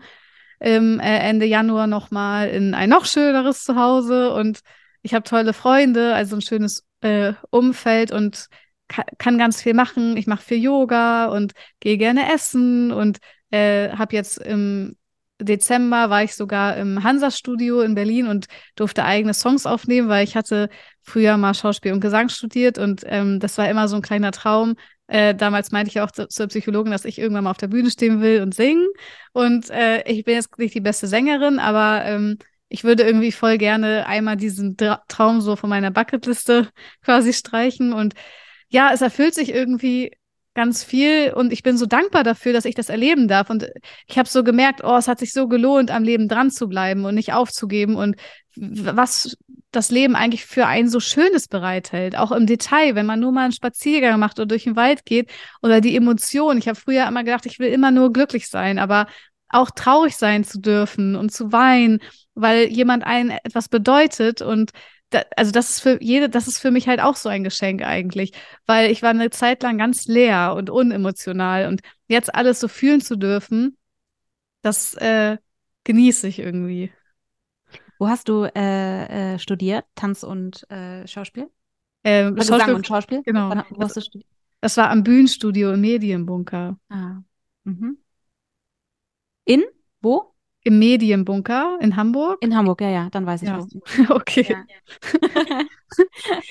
[0.61, 4.61] im äh, Ende Januar nochmal in ein noch schöneres Zuhause und
[5.03, 8.47] ich habe tolle Freunde, also ein schönes äh, Umfeld und
[9.19, 10.17] kann ganz viel machen.
[10.17, 13.19] Ich mache viel Yoga und gehe gerne essen und
[13.51, 14.97] äh, habe jetzt im
[15.41, 20.37] Dezember war ich sogar im Hansa-Studio in Berlin und durfte eigene Songs aufnehmen, weil ich
[20.37, 20.69] hatte
[21.03, 24.77] früher mal Schauspiel und Gesang studiert und ähm, das war immer so ein kleiner Traum.
[25.09, 27.91] Äh, damals meinte ich auch zu, zur Psychologin, dass ich irgendwann mal auf der Bühne
[27.91, 28.87] stehen will und singen.
[29.33, 32.39] Und äh, ich bin jetzt nicht die beste Sängerin, aber ähm,
[32.69, 36.71] ich würde irgendwie voll gerne einmal diesen Tra Traum so von meiner Bucketliste
[37.05, 37.93] quasi streichen.
[37.93, 38.15] Und
[38.73, 40.13] ja, es erfüllt sich irgendwie
[40.55, 43.49] ganz viel und ich bin so dankbar dafür, dass ich das erleben darf.
[43.49, 43.71] Und
[44.07, 47.05] ich habe so gemerkt, oh, es hat sich so gelohnt, am Leben dran zu bleiben
[47.05, 48.17] und nicht aufzugeben und
[48.57, 49.37] was
[49.71, 53.45] das Leben eigentlich für ein so Schönes bereithält, auch im Detail, wenn man nur mal
[53.45, 55.31] einen Spaziergang macht oder durch den Wald geht
[55.63, 56.59] oder die Emotionen.
[56.59, 59.07] Ich habe früher immer gedacht, ich will immer nur glücklich sein, aber
[59.49, 62.01] auch traurig sein zu dürfen und zu weinen,
[62.35, 64.73] weil jemand einen etwas bedeutet und
[65.13, 67.83] da, also das ist für jede, das ist für mich halt auch so ein Geschenk
[67.83, 68.33] eigentlich,
[68.67, 73.01] weil ich war eine Zeit lang ganz leer und unemotional und jetzt alles so fühlen
[73.01, 73.77] zu dürfen,
[74.63, 75.39] das äh,
[75.85, 76.93] genieße ich irgendwie.
[77.99, 79.85] Wo hast du äh, äh, studiert?
[79.95, 81.49] Tanz und äh, Schauspiel?
[82.05, 82.59] Ähm, Schauspiel?
[82.59, 83.23] Gesang und Schauspiel?
[83.23, 83.51] Genau.
[83.51, 84.29] Wann, wo hast du studiert?
[84.61, 86.79] Das war am Bühnenstudio im Medienbunker.
[86.89, 87.21] Ah.
[87.65, 87.99] Mhm.
[89.45, 89.65] In?
[90.01, 90.32] Wo?
[90.65, 92.39] Im Medienbunker in Hamburg?
[92.41, 93.59] In Hamburg, ja, ja, dann weiß ich ja.
[93.59, 94.15] wo.
[94.15, 94.47] okay.
[94.49, 95.65] Ja.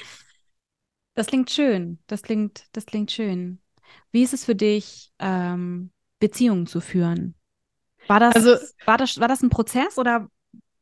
[1.14, 2.00] das klingt schön.
[2.08, 3.62] Das klingt, das klingt schön.
[4.12, 7.36] Wie ist es für dich, ähm, Beziehungen zu führen?
[8.08, 8.56] War das, also,
[8.86, 10.28] war das, war das ein Prozess oder?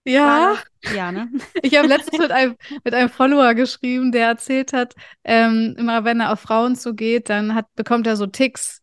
[0.05, 0.57] Ja.
[0.81, 1.29] Das, ja, ne?
[1.61, 6.19] ich habe letztens mit einem, mit einem Follower geschrieben, der erzählt hat, ähm, immer wenn
[6.19, 8.78] er auf Frauen zugeht, dann hat, bekommt er so Ticks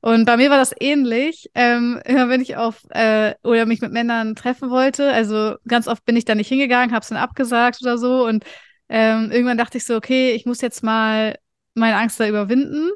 [0.00, 1.50] und bei mir war das ähnlich.
[1.54, 6.04] Ähm, immer wenn ich auf äh, oder mich mit Männern treffen wollte, also ganz oft
[6.04, 8.24] bin ich da nicht hingegangen, habe es dann abgesagt oder so.
[8.26, 8.44] Und
[8.88, 11.36] ähm, irgendwann dachte ich so, okay, ich muss jetzt mal
[11.74, 12.90] meine Angst da überwinden.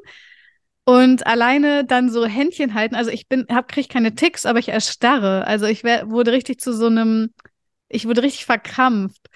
[0.85, 2.95] Und alleine dann so Händchen halten.
[2.95, 5.45] Also ich bin, hab, krieg keine Ticks, aber ich erstarre.
[5.47, 7.33] Also ich wär, wurde richtig zu so einem,
[7.89, 9.27] ich wurde richtig verkrampft.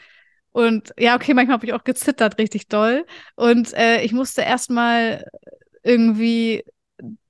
[0.52, 3.06] Und ja, okay, manchmal habe ich auch gezittert richtig doll.
[3.36, 5.26] Und äh, ich musste erstmal
[5.84, 6.64] irgendwie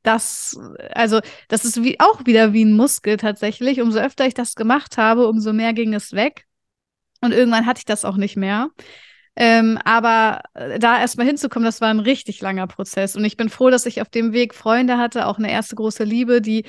[0.04, 0.58] das,
[0.94, 3.82] also das ist wie, auch wieder wie ein Muskel tatsächlich.
[3.82, 6.46] Umso öfter ich das gemacht habe, umso mehr ging es weg.
[7.22, 8.70] Und irgendwann hatte ich das auch nicht mehr.
[9.36, 13.16] Ähm, aber äh, da erstmal hinzukommen, das war ein richtig langer Prozess.
[13.16, 16.04] Und ich bin froh, dass ich auf dem Weg Freunde hatte, auch eine erste große
[16.04, 16.66] Liebe, die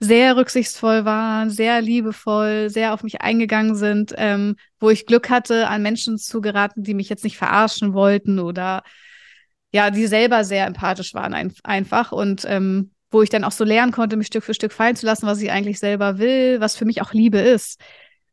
[0.00, 5.68] sehr rücksichtsvoll waren, sehr liebevoll, sehr auf mich eingegangen sind, ähm, wo ich Glück hatte,
[5.68, 8.82] an Menschen zu geraten, die mich jetzt nicht verarschen wollten oder
[9.72, 13.64] ja, die selber sehr empathisch waren ein, einfach und ähm, wo ich dann auch so
[13.64, 16.76] lernen konnte, mich Stück für Stück fallen zu lassen, was ich eigentlich selber will, was
[16.76, 17.80] für mich auch Liebe ist.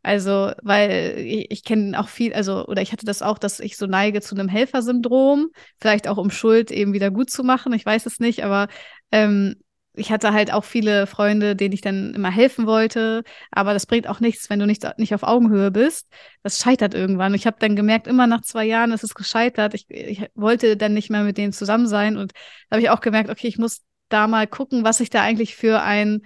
[0.02, 3.76] Also, weil ich, ich kenne auch viel, also, oder ich hatte das auch, dass ich
[3.76, 5.50] so neige zu einem Helfersyndrom,
[5.82, 8.70] vielleicht auch um Schuld eben wieder gut zu machen, ich weiß es nicht, aber
[9.12, 9.56] ähm,
[10.00, 14.08] ich hatte halt auch viele Freunde, denen ich dann immer helfen wollte, aber das bringt
[14.08, 16.08] auch nichts, wenn du nicht, nicht auf Augenhöhe bist.
[16.44, 17.34] Das scheitert irgendwann.
[17.34, 19.74] Ich habe dann gemerkt, immer nach zwei Jahren ist es gescheitert.
[19.74, 22.32] Ich, ich wollte dann nicht mehr mit denen zusammen sein und
[22.70, 25.56] da habe ich auch gemerkt, okay, ich muss da mal gucken, was ich da eigentlich
[25.56, 26.22] für ein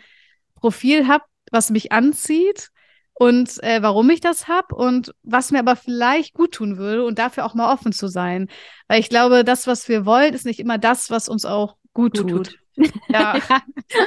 [0.55, 2.69] Profil habe, was mich anzieht
[3.13, 7.19] und äh, warum ich das habe und was mir aber vielleicht gut tun würde und
[7.19, 8.49] dafür auch mal offen zu sein.
[8.87, 12.17] Weil ich glaube, das, was wir wollen, ist nicht immer das, was uns auch gut,
[12.17, 12.47] gut tut.
[12.47, 12.62] tut.
[13.09, 13.39] Ja,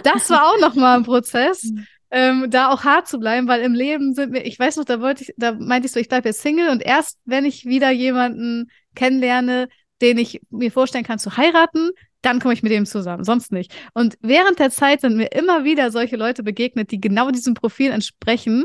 [0.02, 1.86] das war auch nochmal ein Prozess, mhm.
[2.10, 5.00] ähm, da auch hart zu bleiben, weil im Leben sind wir, ich weiß noch, da
[5.00, 7.90] wollte ich, da meinte ich so, ich bleibe jetzt Single und erst wenn ich wieder
[7.90, 9.68] jemanden kennenlerne,
[10.02, 11.90] den ich mir vorstellen kann zu heiraten,
[12.22, 13.72] dann komme ich mit dem zusammen, sonst nicht.
[13.94, 17.92] Und während der Zeit sind mir immer wieder solche Leute begegnet, die genau diesem Profil
[17.92, 18.64] entsprechen,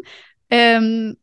[0.50, 1.18] ähm,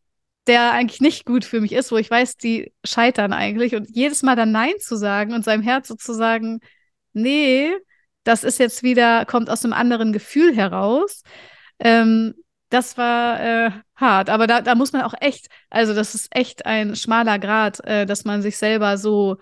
[0.47, 3.75] der eigentlich nicht gut für mich ist, wo ich weiß, die scheitern eigentlich.
[3.75, 6.61] Und jedes Mal dann Nein zu sagen und seinem Herz sozusagen,
[7.13, 7.73] nee,
[8.25, 11.23] das ist jetzt wieder, kommt aus einem anderen Gefühl heraus.
[11.79, 12.35] Ähm,
[12.71, 16.67] das war äh, hart, aber da, da muss man auch echt, also das ist echt
[16.67, 19.39] ein schmaler Grad, äh, dass man sich selber so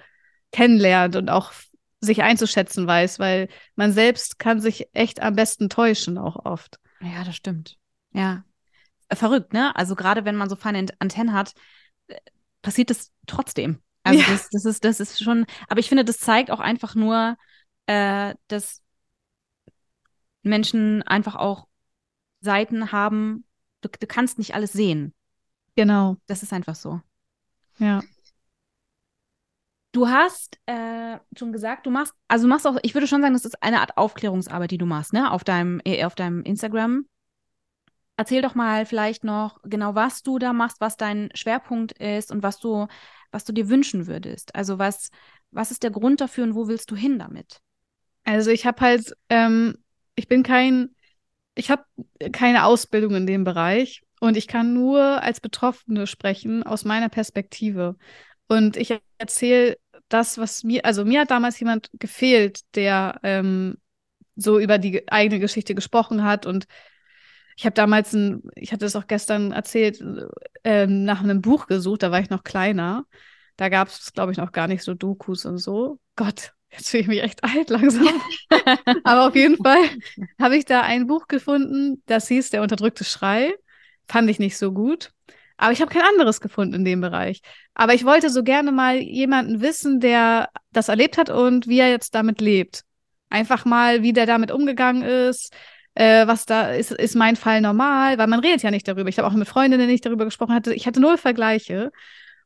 [0.52, 1.52] kennenlernt und auch
[2.00, 6.78] sich einzuschätzen weiß, weil man selbst kann sich echt am besten täuschen auch oft.
[7.00, 7.78] Ja, das stimmt.
[8.12, 8.44] Ja,
[9.12, 9.74] verrückt, ne?
[9.74, 11.52] Also gerade wenn man so feine Antennen hat,
[12.06, 12.16] äh,
[12.62, 13.80] passiert das trotzdem.
[14.04, 14.26] Also ja.
[14.28, 17.36] das, das, ist, das ist schon, aber ich finde, das zeigt auch einfach nur,
[17.86, 18.82] äh, dass
[20.42, 21.66] Menschen einfach auch
[22.40, 23.44] Seiten haben,
[23.80, 25.14] du, du kannst nicht alles sehen.
[25.74, 26.16] Genau.
[26.26, 27.00] Das ist einfach so.
[27.78, 28.02] Ja.
[29.92, 33.32] Du hast äh, schon gesagt, du machst, also du machst auch, ich würde schon sagen,
[33.32, 35.30] das ist eine Art Aufklärungsarbeit, die du machst, ne?
[35.30, 37.06] Auf deinem, äh, auf deinem Instagram.
[38.18, 42.42] Erzähl doch mal vielleicht noch genau, was du da machst, was dein Schwerpunkt ist und
[42.42, 42.86] was du,
[43.30, 44.54] was du dir wünschen würdest.
[44.54, 45.10] Also was,
[45.50, 47.60] was ist der Grund dafür und wo willst du hin damit?
[48.26, 49.78] Also ich habe halt, ähm,
[50.16, 50.90] ich bin kein,
[51.56, 51.84] ich habe
[52.32, 57.96] keine Ausbildung in dem Bereich und ich kann nur als Betroffene sprechen aus meiner Perspektive.
[58.48, 59.78] Und ich erzähle
[60.10, 63.78] das, was mir, also mir hat damals jemand gefehlt, der ähm,
[64.36, 66.66] so über die eigene Geschichte gesprochen hat und
[67.56, 70.02] ich habe damals ein, ich hatte es auch gestern erzählt,
[70.64, 73.06] äh, nach einem Buch gesucht, da war ich noch kleiner.
[73.58, 76.00] Da gab es, glaube ich, noch gar nicht so Dokus und so.
[76.16, 78.08] Gott, jetzt fühle ich mich echt alt langsam.
[79.04, 79.82] Aber auf jeden Fall
[80.40, 83.54] habe ich da ein Buch gefunden, das hieß Der unterdrückte Schrei.
[84.08, 85.10] Fand ich nicht so gut.
[85.56, 87.40] Aber ich habe kein anderes gefunden in dem Bereich.
[87.74, 91.90] Aber ich wollte so gerne mal jemanden wissen, der das erlebt hat und wie er
[91.90, 92.84] jetzt damit lebt.
[93.30, 95.52] Einfach mal, wie der damit umgegangen ist,
[95.94, 99.08] äh, was da ist, ist mein Fall normal, weil man redet ja nicht darüber.
[99.08, 101.90] Ich habe auch mit Freundinnen nicht darüber gesprochen, hatte, ich hatte null Vergleiche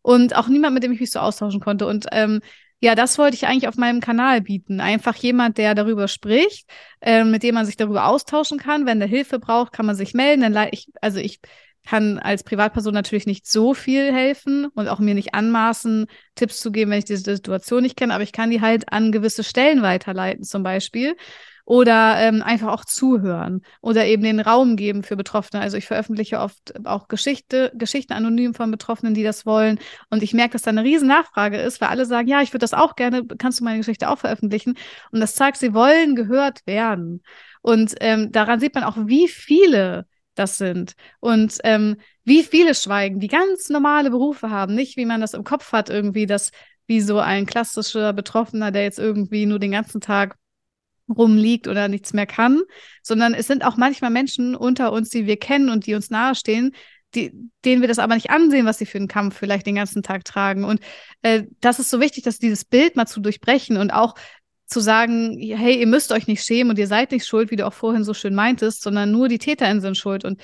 [0.02, 1.86] und auch niemand, mit dem ich mich so austauschen konnte.
[1.86, 2.40] Und ähm,
[2.80, 4.80] ja, das wollte ich eigentlich auf meinem Kanal bieten.
[4.80, 6.68] Einfach jemand, der darüber spricht,
[7.00, 8.86] äh, mit dem man sich darüber austauschen kann.
[8.86, 10.52] Wenn der Hilfe braucht, kann man sich melden.
[10.52, 11.40] Dann ich, also ich
[11.86, 16.72] kann als Privatperson natürlich nicht so viel helfen und auch mir nicht anmaßen, Tipps zu
[16.72, 19.82] geben, wenn ich diese Situation nicht kenne, aber ich kann die halt an gewisse Stellen
[19.82, 21.16] weiterleiten, zum Beispiel
[21.64, 25.62] oder ähm, einfach auch zuhören oder eben den Raum geben für Betroffene.
[25.62, 29.78] Also ich veröffentliche oft auch Geschichte, Geschichten anonym von Betroffenen, die das wollen.
[30.10, 32.64] Und ich merke, dass da eine riesen Nachfrage ist, weil alle sagen, ja, ich würde
[32.64, 34.76] das auch gerne, kannst du meine Geschichte auch veröffentlichen?
[35.12, 37.22] Und das zeigt, sie wollen gehört werden.
[37.62, 43.20] Und ähm, daran sieht man auch, wie viele das sind und ähm, wie viele schweigen,
[43.20, 46.50] die ganz normale Berufe haben, nicht wie man das im Kopf hat, irgendwie, dass
[46.86, 50.36] wie so ein klassischer Betroffener, der jetzt irgendwie nur den ganzen Tag
[51.10, 52.60] rumliegt oder nichts mehr kann,
[53.02, 56.72] sondern es sind auch manchmal Menschen unter uns, die wir kennen und die uns nahestehen,
[57.14, 57.32] die,
[57.64, 60.24] denen wir das aber nicht ansehen, was sie für einen Kampf vielleicht den ganzen Tag
[60.24, 60.64] tragen.
[60.64, 60.80] Und
[61.22, 64.14] äh, das ist so wichtig, dass dieses Bild mal zu durchbrechen und auch
[64.66, 67.66] zu sagen, hey, ihr müsst euch nicht schämen und ihr seid nicht schuld, wie du
[67.66, 70.24] auch vorhin so schön meintest, sondern nur die TäterInnen sind schuld.
[70.24, 70.40] Und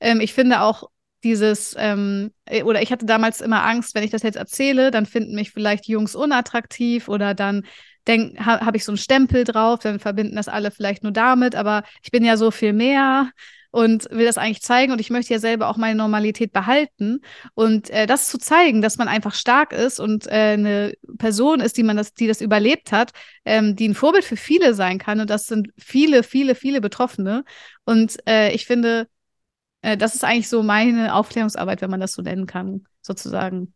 [0.00, 0.84] ähm, ich finde auch
[1.22, 5.04] dieses, ähm, äh, oder ich hatte damals immer Angst, wenn ich das jetzt erzähle, dann
[5.04, 7.66] finden mich vielleicht Jungs unattraktiv oder dann
[8.08, 11.82] ha, habe ich so einen Stempel drauf, dann verbinden das alle vielleicht nur damit, aber
[12.02, 13.30] ich bin ja so viel mehr
[13.76, 17.20] und will das eigentlich zeigen und ich möchte ja selber auch meine Normalität behalten.
[17.52, 21.76] Und äh, das zu zeigen, dass man einfach stark ist und äh, eine Person ist,
[21.76, 23.12] die man das, die das überlebt hat,
[23.44, 27.44] ähm, die ein Vorbild für viele sein kann und das sind viele, viele, viele Betroffene.
[27.84, 29.08] Und äh, ich finde,
[29.82, 33.74] äh, das ist eigentlich so meine Aufklärungsarbeit, wenn man das so nennen kann, sozusagen.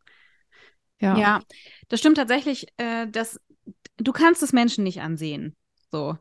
[0.98, 1.40] Ja, ja
[1.88, 3.38] das stimmt tatsächlich, äh, dass
[3.96, 5.56] du kannst es Menschen nicht ansehen.
[5.90, 6.16] So.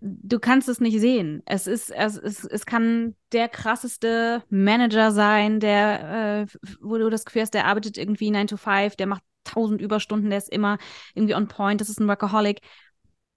[0.00, 1.42] Du kannst es nicht sehen.
[1.44, 7.24] Es ist, es, es, es kann der krasseste Manager sein, der, äh, wo du das
[7.24, 10.78] Gefühl hast, der arbeitet irgendwie 9 to 5, der macht tausend Überstunden, der ist immer
[11.14, 12.60] irgendwie on point, das ist ein Workaholic.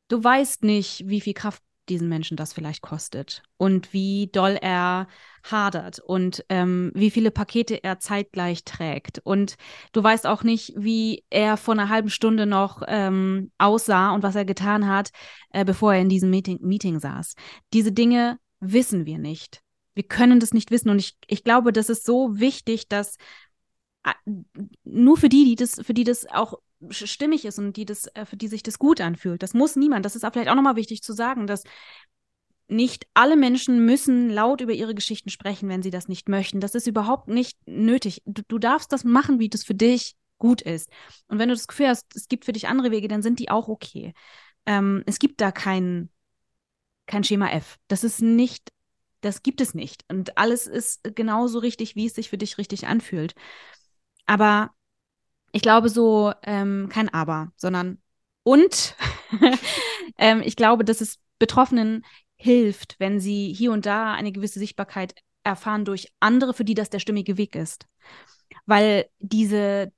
[0.07, 5.07] Du weißt nicht, wie viel Kraft diesen Menschen das vielleicht kostet und wie doll er
[5.43, 9.19] hadert und ähm, wie viele Pakete er zeitgleich trägt.
[9.19, 9.57] Und
[9.91, 14.35] du weißt auch nicht, wie er vor einer halben Stunde noch ähm, aussah und was
[14.35, 15.11] er getan hat,
[15.51, 17.35] äh, bevor er in diesem Meeting, Meeting saß.
[17.73, 19.61] Diese Dinge wissen wir nicht.
[19.93, 20.89] Wir können das nicht wissen.
[20.89, 23.17] Und ich, ich glaube, das ist so wichtig, dass
[24.03, 24.13] äh,
[24.85, 26.59] nur für die, die das, für die das auch
[26.89, 29.43] stimmig ist und die das, äh, für die sich das gut anfühlt.
[29.43, 30.05] Das muss niemand.
[30.05, 31.63] Das ist vielleicht auch nochmal wichtig zu sagen, dass
[32.67, 36.61] nicht alle Menschen müssen laut über ihre Geschichten sprechen, wenn sie das nicht möchten.
[36.61, 38.21] Das ist überhaupt nicht nötig.
[38.25, 40.89] Du, du darfst das machen, wie das für dich gut ist.
[41.27, 43.49] Und wenn du das Gefühl hast, es gibt für dich andere Wege, dann sind die
[43.49, 44.13] auch okay.
[44.65, 46.09] ähm, es gibt da kein,
[47.07, 47.77] kein Schema F.
[47.87, 48.71] Das ist nicht,
[49.19, 50.03] das gibt es nicht.
[50.09, 53.35] Und alles ist genauso richtig, wie es sich für dich richtig anfühlt.
[54.25, 54.71] Aber
[55.51, 57.99] ich glaube so, ähm, kein Aber, sondern
[58.43, 58.95] und
[60.17, 65.15] ähm, ich glaube, dass es Betroffenen hilft, wenn sie hier und da eine gewisse Sichtbarkeit
[65.43, 67.87] erfahren durch andere, für die das der stimmige Weg ist.
[68.65, 69.91] Weil diese,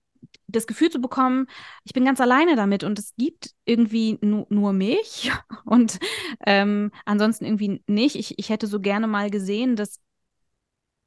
[0.47, 1.47] das Gefühl zu bekommen,
[1.83, 5.31] ich bin ganz alleine damit und es gibt irgendwie nu nur mich
[5.65, 5.99] und
[6.45, 8.15] ähm, ansonsten irgendwie nicht.
[8.15, 9.99] Ich, ich hätte so gerne mal gesehen, dass,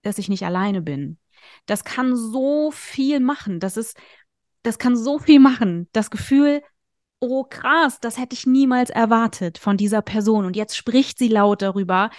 [0.02, 1.18] dass ich nicht alleine bin.
[1.66, 3.60] Das kann so viel machen.
[3.60, 3.96] Das ist,
[4.66, 5.88] das kann so viel machen.
[5.92, 6.62] Das Gefühl,
[7.20, 10.44] oh krass, das hätte ich niemals erwartet von dieser Person.
[10.44, 12.10] Und jetzt spricht sie laut darüber.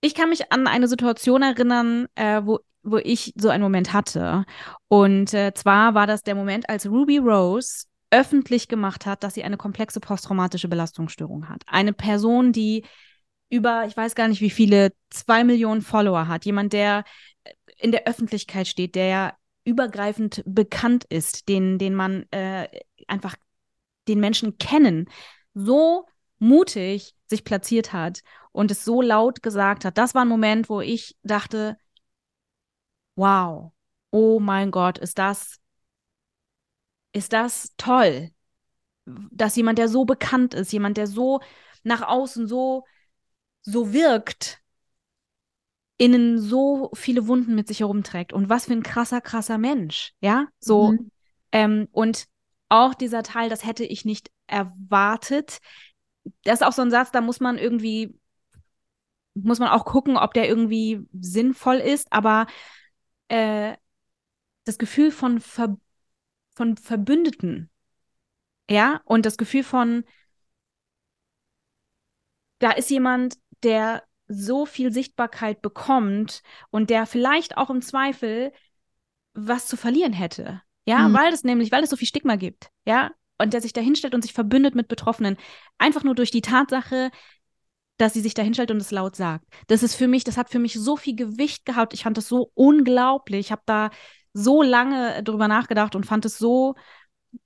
[0.00, 4.44] Ich kann mich an eine Situation erinnern, äh, wo, wo ich so einen Moment hatte.
[4.88, 9.44] Und äh, zwar war das der Moment, als Ruby Rose öffentlich gemacht hat, dass sie
[9.44, 11.62] eine komplexe posttraumatische Belastungsstörung hat.
[11.66, 12.84] Eine Person, die
[13.50, 16.44] über, ich weiß gar nicht wie viele, zwei Millionen Follower hat.
[16.44, 17.04] Jemand, der
[17.78, 19.34] in der Öffentlichkeit steht, der
[19.68, 22.68] übergreifend bekannt ist, den, den man äh,
[23.06, 23.36] einfach
[24.08, 25.08] den Menschen kennen,
[25.52, 26.06] so
[26.38, 29.98] mutig sich platziert hat und es so laut gesagt hat.
[29.98, 31.76] Das war ein Moment, wo ich dachte,
[33.14, 33.72] wow,
[34.10, 35.58] oh mein Gott, ist das,
[37.12, 38.30] ist das toll,
[39.04, 41.40] dass jemand, der so bekannt ist, jemand, der so
[41.82, 42.84] nach außen so,
[43.60, 44.62] so wirkt,
[45.98, 48.32] innen so viele Wunden mit sich herumträgt.
[48.32, 50.46] Und was für ein krasser, krasser Mensch, ja?
[50.60, 51.10] So, mhm.
[51.52, 52.26] ähm, und
[52.68, 55.58] auch dieser Teil, das hätte ich nicht erwartet.
[56.44, 58.18] Das ist auch so ein Satz, da muss man irgendwie,
[59.34, 62.46] muss man auch gucken, ob der irgendwie sinnvoll ist, aber
[63.28, 63.76] äh,
[64.64, 65.76] das Gefühl von, Ver
[66.54, 67.70] von Verbündeten,
[68.70, 70.04] ja, und das Gefühl von,
[72.58, 78.52] da ist jemand, der so viel Sichtbarkeit bekommt und der vielleicht auch im Zweifel
[79.34, 80.62] was zu verlieren hätte.
[80.86, 81.14] Ja, mhm.
[81.14, 82.70] weil es nämlich, weil es so viel Stigma gibt.
[82.86, 85.36] Ja, und der sich da hinstellt und sich verbündet mit Betroffenen.
[85.78, 87.10] Einfach nur durch die Tatsache,
[87.96, 89.44] dass sie sich da hinstellt und es laut sagt.
[89.66, 91.94] Das ist für mich, das hat für mich so viel Gewicht gehabt.
[91.94, 93.40] Ich fand das so unglaublich.
[93.46, 93.90] Ich habe da
[94.32, 96.74] so lange drüber nachgedacht und fand es so,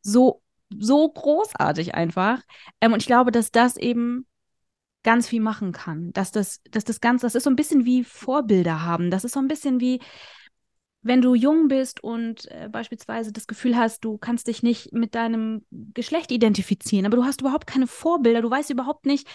[0.02, 2.42] so, so großartig einfach.
[2.80, 4.26] Ähm, und ich glaube, dass das eben
[5.03, 6.12] ganz viel machen kann.
[6.12, 9.11] Dass das, dass das Ganze, das ist so ein bisschen wie Vorbilder haben.
[9.11, 10.00] Das ist so ein bisschen wie,
[11.03, 15.14] wenn du jung bist und äh, beispielsweise das Gefühl hast, du kannst dich nicht mit
[15.14, 19.26] deinem Geschlecht identifizieren, aber du hast überhaupt keine Vorbilder, du weißt überhaupt nicht,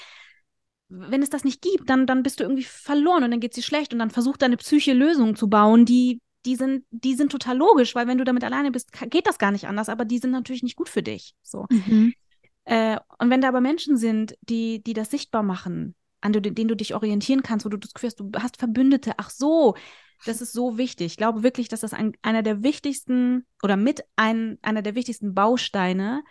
[0.90, 3.56] wenn es das nicht gibt, dann, dann bist du irgendwie verloren und dann geht es
[3.56, 7.32] dir schlecht und dann versucht deine Psyche Lösungen zu bauen, die, die, sind, die sind
[7.32, 10.20] total logisch, weil wenn du damit alleine bist, geht das gar nicht anders, aber die
[10.20, 11.34] sind natürlich nicht gut für dich.
[11.44, 11.66] So.
[11.70, 12.14] Mhm.
[12.68, 16.76] Äh, und wenn da aber Menschen sind, die, die das sichtbar machen, an denen du
[16.76, 19.76] dich orientieren kannst, wo du das Gefühl hast, du hast Verbündete, ach so,
[20.26, 21.06] das ist so wichtig.
[21.08, 25.34] Ich glaube wirklich, dass das ein, einer der wichtigsten oder mit ein, einer der wichtigsten
[25.34, 26.24] Bausteine,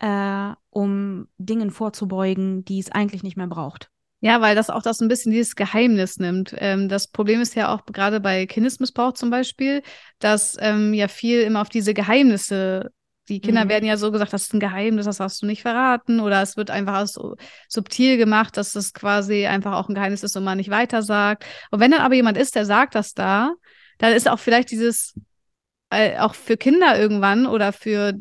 [0.00, 3.88] äh, um Dingen vorzubeugen, die es eigentlich nicht mehr braucht.
[4.20, 6.54] Ja, weil das auch das ein bisschen dieses Geheimnis nimmt.
[6.58, 9.82] Ähm, das Problem ist ja auch gerade bei Kindesmissbrauch zum Beispiel,
[10.18, 12.92] dass ähm, ja viel immer auf diese Geheimnisse
[13.28, 13.68] die Kinder mhm.
[13.68, 16.20] werden ja so gesagt, das ist ein Geheimnis, das hast du nicht verraten.
[16.20, 17.36] Oder es wird einfach so
[17.68, 21.44] subtil gemacht, dass das quasi einfach auch ein Geheimnis ist und man nicht weiter sagt.
[21.70, 23.52] Und wenn dann aber jemand ist, der sagt das da,
[23.98, 25.14] dann ist auch vielleicht dieses,
[25.90, 28.12] äh, auch für Kinder irgendwann oder für,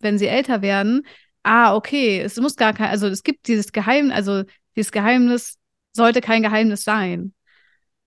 [0.00, 1.06] wenn sie älter werden,
[1.42, 4.42] ah, okay, es muss gar kein, also es gibt dieses Geheimnis, also
[4.76, 5.58] dieses Geheimnis
[5.92, 7.34] sollte kein Geheimnis sein.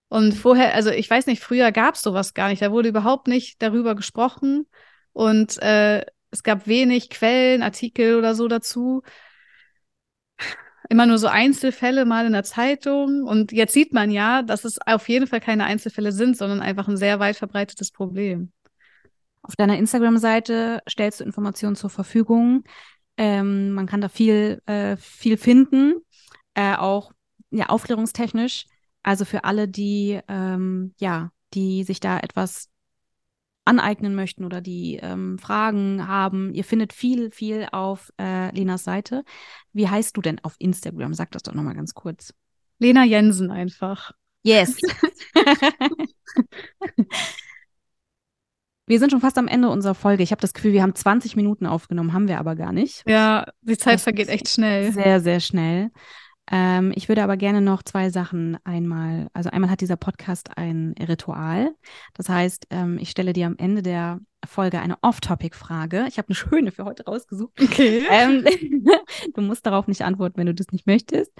[0.10, 2.62] Und vorher, also ich weiß nicht, früher gab es sowas gar nicht.
[2.62, 4.68] Da wurde überhaupt nicht darüber gesprochen.
[5.12, 9.04] Und äh, es gab wenig Quellen, Artikel oder so dazu.
[10.90, 13.24] Immer nur so Einzelfälle mal in der Zeitung.
[13.24, 16.88] Und jetzt sieht man ja, dass es auf jeden Fall keine Einzelfälle sind, sondern einfach
[16.88, 18.52] ein sehr weit verbreitetes Problem.
[19.44, 22.64] Auf deiner Instagram-Seite stellst du Informationen zur Verfügung.
[23.18, 26.02] Ähm, man kann da viel, äh, viel finden,
[26.56, 27.12] äh, auch
[27.52, 28.66] ja, aufklärungstechnisch.
[29.04, 32.70] Also für alle, die ähm, ja, die sich da etwas
[33.66, 36.54] aneignen möchten oder die ähm, Fragen haben.
[36.54, 39.24] Ihr findet viel, viel auf äh, Lenas Seite.
[39.72, 41.14] Wie heißt du denn auf Instagram?
[41.14, 42.34] Sag das doch nochmal ganz kurz.
[42.80, 44.12] Lena Jensen einfach.
[44.44, 44.78] Yes.
[48.86, 50.24] wir sind schon fast am Ende unserer Folge.
[50.24, 53.04] Ich habe das Gefühl, wir haben 20 Minuten aufgenommen, haben wir aber gar nicht.
[53.08, 54.92] Ja, die Zeit das vergeht echt schnell.
[54.92, 55.92] Sehr, sehr schnell.
[56.52, 60.94] Ähm, ich würde aber gerne noch zwei Sachen einmal, also einmal hat dieser Podcast ein
[61.00, 61.74] Ritual.
[62.14, 66.06] Das heißt, ähm, ich stelle dir am Ende der Folge eine Off-Topic-Frage.
[66.10, 67.54] Ich habe eine schöne für heute rausgesucht.
[67.62, 68.04] Okay.
[68.10, 68.46] Ähm,
[69.34, 71.32] du musst darauf nicht antworten, wenn du das nicht möchtest.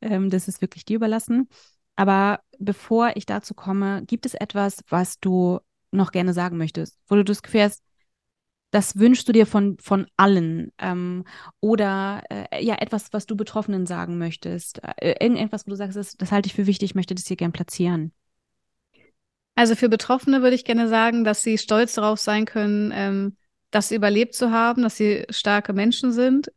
[0.00, 1.48] Ähm, das ist wirklich dir überlassen.
[1.96, 5.58] Aber bevor ich dazu komme, gibt es etwas, was du
[5.90, 7.82] noch gerne sagen möchtest, wo du das Gefühl hast,
[8.72, 11.24] das wünschst du dir von, von allen ähm,
[11.60, 16.16] oder äh, ja, etwas, was du Betroffenen sagen möchtest, äh, irgendetwas, wo du sagst, das,
[16.16, 18.12] das halte ich für wichtig, ich möchte das hier gern platzieren.
[19.54, 23.36] Also für Betroffene würde ich gerne sagen, dass sie stolz darauf sein können, ähm,
[23.70, 26.50] das überlebt zu haben, dass sie starke Menschen sind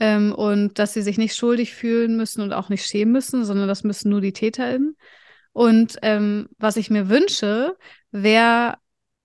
[0.00, 3.68] ähm, und dass sie sich nicht schuldig fühlen müssen und auch nicht schämen müssen, sondern
[3.68, 4.96] das müssen nur die TäterInnen.
[5.52, 7.76] Und ähm, was ich mir wünsche,
[8.10, 8.78] wäre,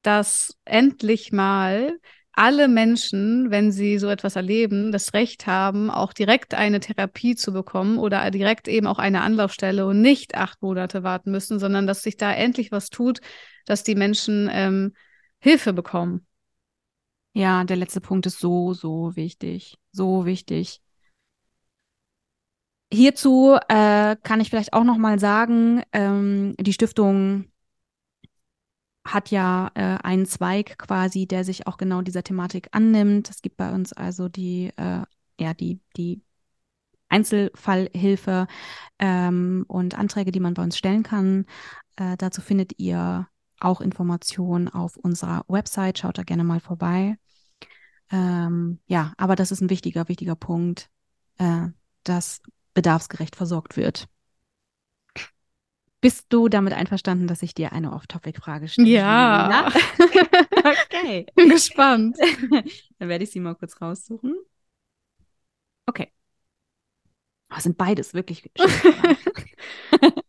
[0.03, 1.97] dass endlich mal
[2.37, 7.51] alle Menschen, wenn sie so etwas erleben, das Recht haben, auch direkt eine Therapie zu
[7.51, 12.03] bekommen oder direkt eben auch eine Anlaufstelle und nicht acht Monate warten müssen, sondern dass
[12.03, 13.21] sich da endlich was tut,
[13.65, 14.93] dass die Menschen ähm,
[15.39, 16.27] Hilfe bekommen.
[17.33, 19.77] Ja, der letzte Punkt ist so, so wichtig.
[19.91, 20.81] So wichtig.
[22.93, 27.45] Hierzu äh, kann ich vielleicht auch noch mal sagen, ähm, die Stiftung
[29.07, 33.29] hat ja äh, einen Zweig quasi, der sich auch genau dieser Thematik annimmt.
[33.29, 35.01] Es gibt bei uns also die, äh,
[35.39, 36.21] ja, die, die
[37.09, 38.47] Einzelfallhilfe
[38.99, 41.45] ähm, und Anträge, die man bei uns stellen kann.
[41.95, 43.27] Äh, dazu findet ihr
[43.59, 45.99] auch Informationen auf unserer Website.
[45.99, 47.17] Schaut da gerne mal vorbei.
[48.11, 50.89] Ähm, ja, aber das ist ein wichtiger, wichtiger Punkt,
[51.37, 51.67] äh,
[52.03, 52.41] dass
[52.73, 54.07] bedarfsgerecht versorgt wird.
[56.07, 58.87] Bist du damit einverstanden, dass ich dir eine Off-Topic-Frage stelle?
[58.87, 59.67] Ja.
[60.55, 61.25] okay.
[61.35, 62.15] Bin gespannt.
[62.99, 64.33] Dann werde ich sie mal kurz raussuchen.
[65.85, 66.09] Okay.
[67.53, 68.49] Oh, sind beides wirklich.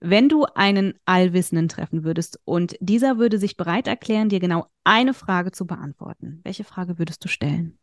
[0.00, 5.12] Wenn du einen Allwissenden treffen würdest und dieser würde sich bereit erklären, dir genau eine
[5.12, 7.78] Frage zu beantworten, welche Frage würdest du stellen?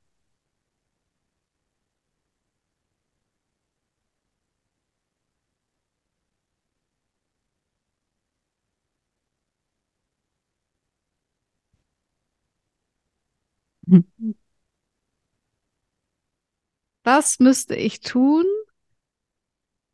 [17.04, 18.46] Was müsste ich tun,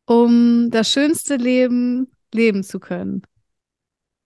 [0.06, 3.22] um das schönste Leben leben zu können?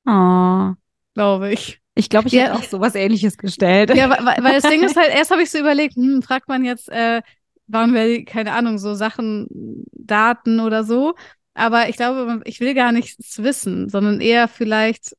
[0.06, 0.72] Oh.
[1.14, 1.80] Glaube ich.
[1.94, 2.44] Ich glaube, ich ja.
[2.44, 3.94] hätte auch sowas ähnliches gestellt.
[3.94, 6.64] Ja, weil, weil das Ding ist halt, erst habe ich so überlegt, hm, fragt man
[6.64, 7.22] jetzt, äh,
[7.66, 9.46] waren wir, keine Ahnung, so Sachen,
[9.92, 11.14] Daten oder so.
[11.54, 15.16] Aber ich glaube, ich will gar nichts wissen, sondern eher vielleicht,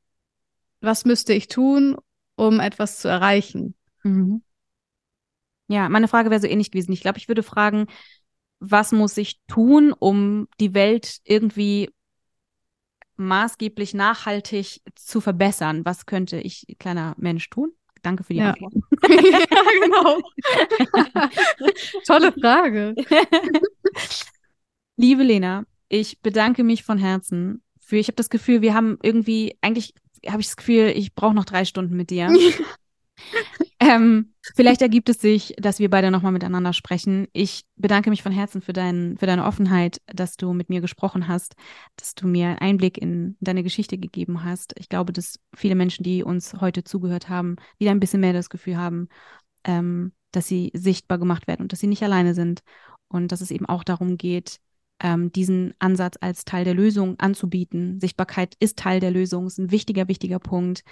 [0.82, 1.96] was müsste ich tun,
[2.36, 3.74] um etwas zu erreichen?
[4.04, 4.44] Mhm.
[5.68, 6.92] Ja, meine Frage wäre so ähnlich gewesen.
[6.92, 7.88] Ich glaube, ich würde fragen,
[8.60, 11.90] was muss ich tun, um die Welt irgendwie
[13.18, 15.86] maßgeblich nachhaltig zu verbessern?
[15.86, 17.72] Was könnte ich, kleiner Mensch, tun?
[18.02, 18.52] Danke für die ja.
[18.52, 18.74] Antwort.
[19.10, 19.40] ja,
[19.82, 20.22] genau.
[22.06, 22.94] Tolle Frage.
[24.98, 29.58] Liebe Lena, ich bedanke mich von Herzen für, ich habe das Gefühl, wir haben irgendwie,
[29.62, 29.94] eigentlich
[30.28, 32.30] habe ich das Gefühl, ich brauche noch drei Stunden mit dir.
[33.80, 37.28] ähm, vielleicht ergibt es sich, dass wir beide nochmal miteinander sprechen.
[37.34, 41.28] Ich bedanke mich von Herzen für, dein, für deine Offenheit, dass du mit mir gesprochen
[41.28, 41.56] hast,
[41.96, 44.74] dass du mir einen Einblick in deine Geschichte gegeben hast.
[44.78, 48.50] Ich glaube, dass viele Menschen, die uns heute zugehört haben, wieder ein bisschen mehr das
[48.50, 49.08] Gefühl haben,
[49.64, 52.62] ähm, dass sie sichtbar gemacht werden und dass sie nicht alleine sind.
[53.08, 54.60] Und dass es eben auch darum geht,
[55.00, 58.00] ähm, diesen Ansatz als Teil der Lösung anzubieten.
[58.00, 60.84] Sichtbarkeit ist Teil der Lösung, ist ein wichtiger, wichtiger Punkt.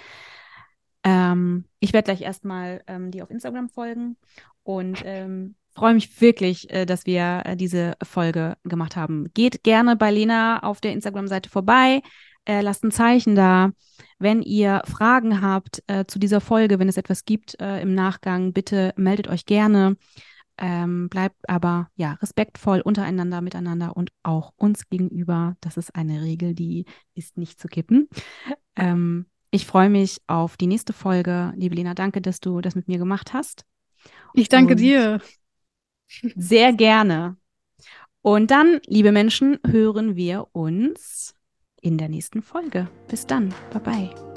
[1.04, 4.18] Ähm, ich werde gleich erstmal ähm, die auf Instagram folgen
[4.64, 9.28] und ähm, freue mich wirklich, äh, dass wir äh, diese Folge gemacht haben.
[9.34, 12.02] Geht gerne bei Lena auf der Instagram-Seite vorbei.
[12.46, 13.72] Äh, lasst ein Zeichen da.
[14.20, 18.54] Wenn ihr Fragen habt äh, zu dieser Folge, wenn es etwas gibt äh, im Nachgang,
[18.54, 19.98] bitte meldet euch gerne.
[20.58, 25.56] Ähm, bleibt aber ja respektvoll untereinander, miteinander und auch uns gegenüber.
[25.62, 26.86] Das ist eine Regel, die
[27.16, 28.08] ist nicht zu kippen.
[28.76, 31.54] Ähm, ich freue mich auf die nächste Folge.
[31.56, 33.66] Liebe Lena, danke, dass du das mit mir gemacht hast.
[34.34, 35.22] Ich danke Und dir.
[36.36, 37.38] Sehr gerne.
[38.22, 41.36] Und dann, liebe Menschen, hören wir uns
[41.82, 42.90] in der nächsten Folge.
[43.08, 43.54] Bis dann.
[43.72, 44.33] Bye bye.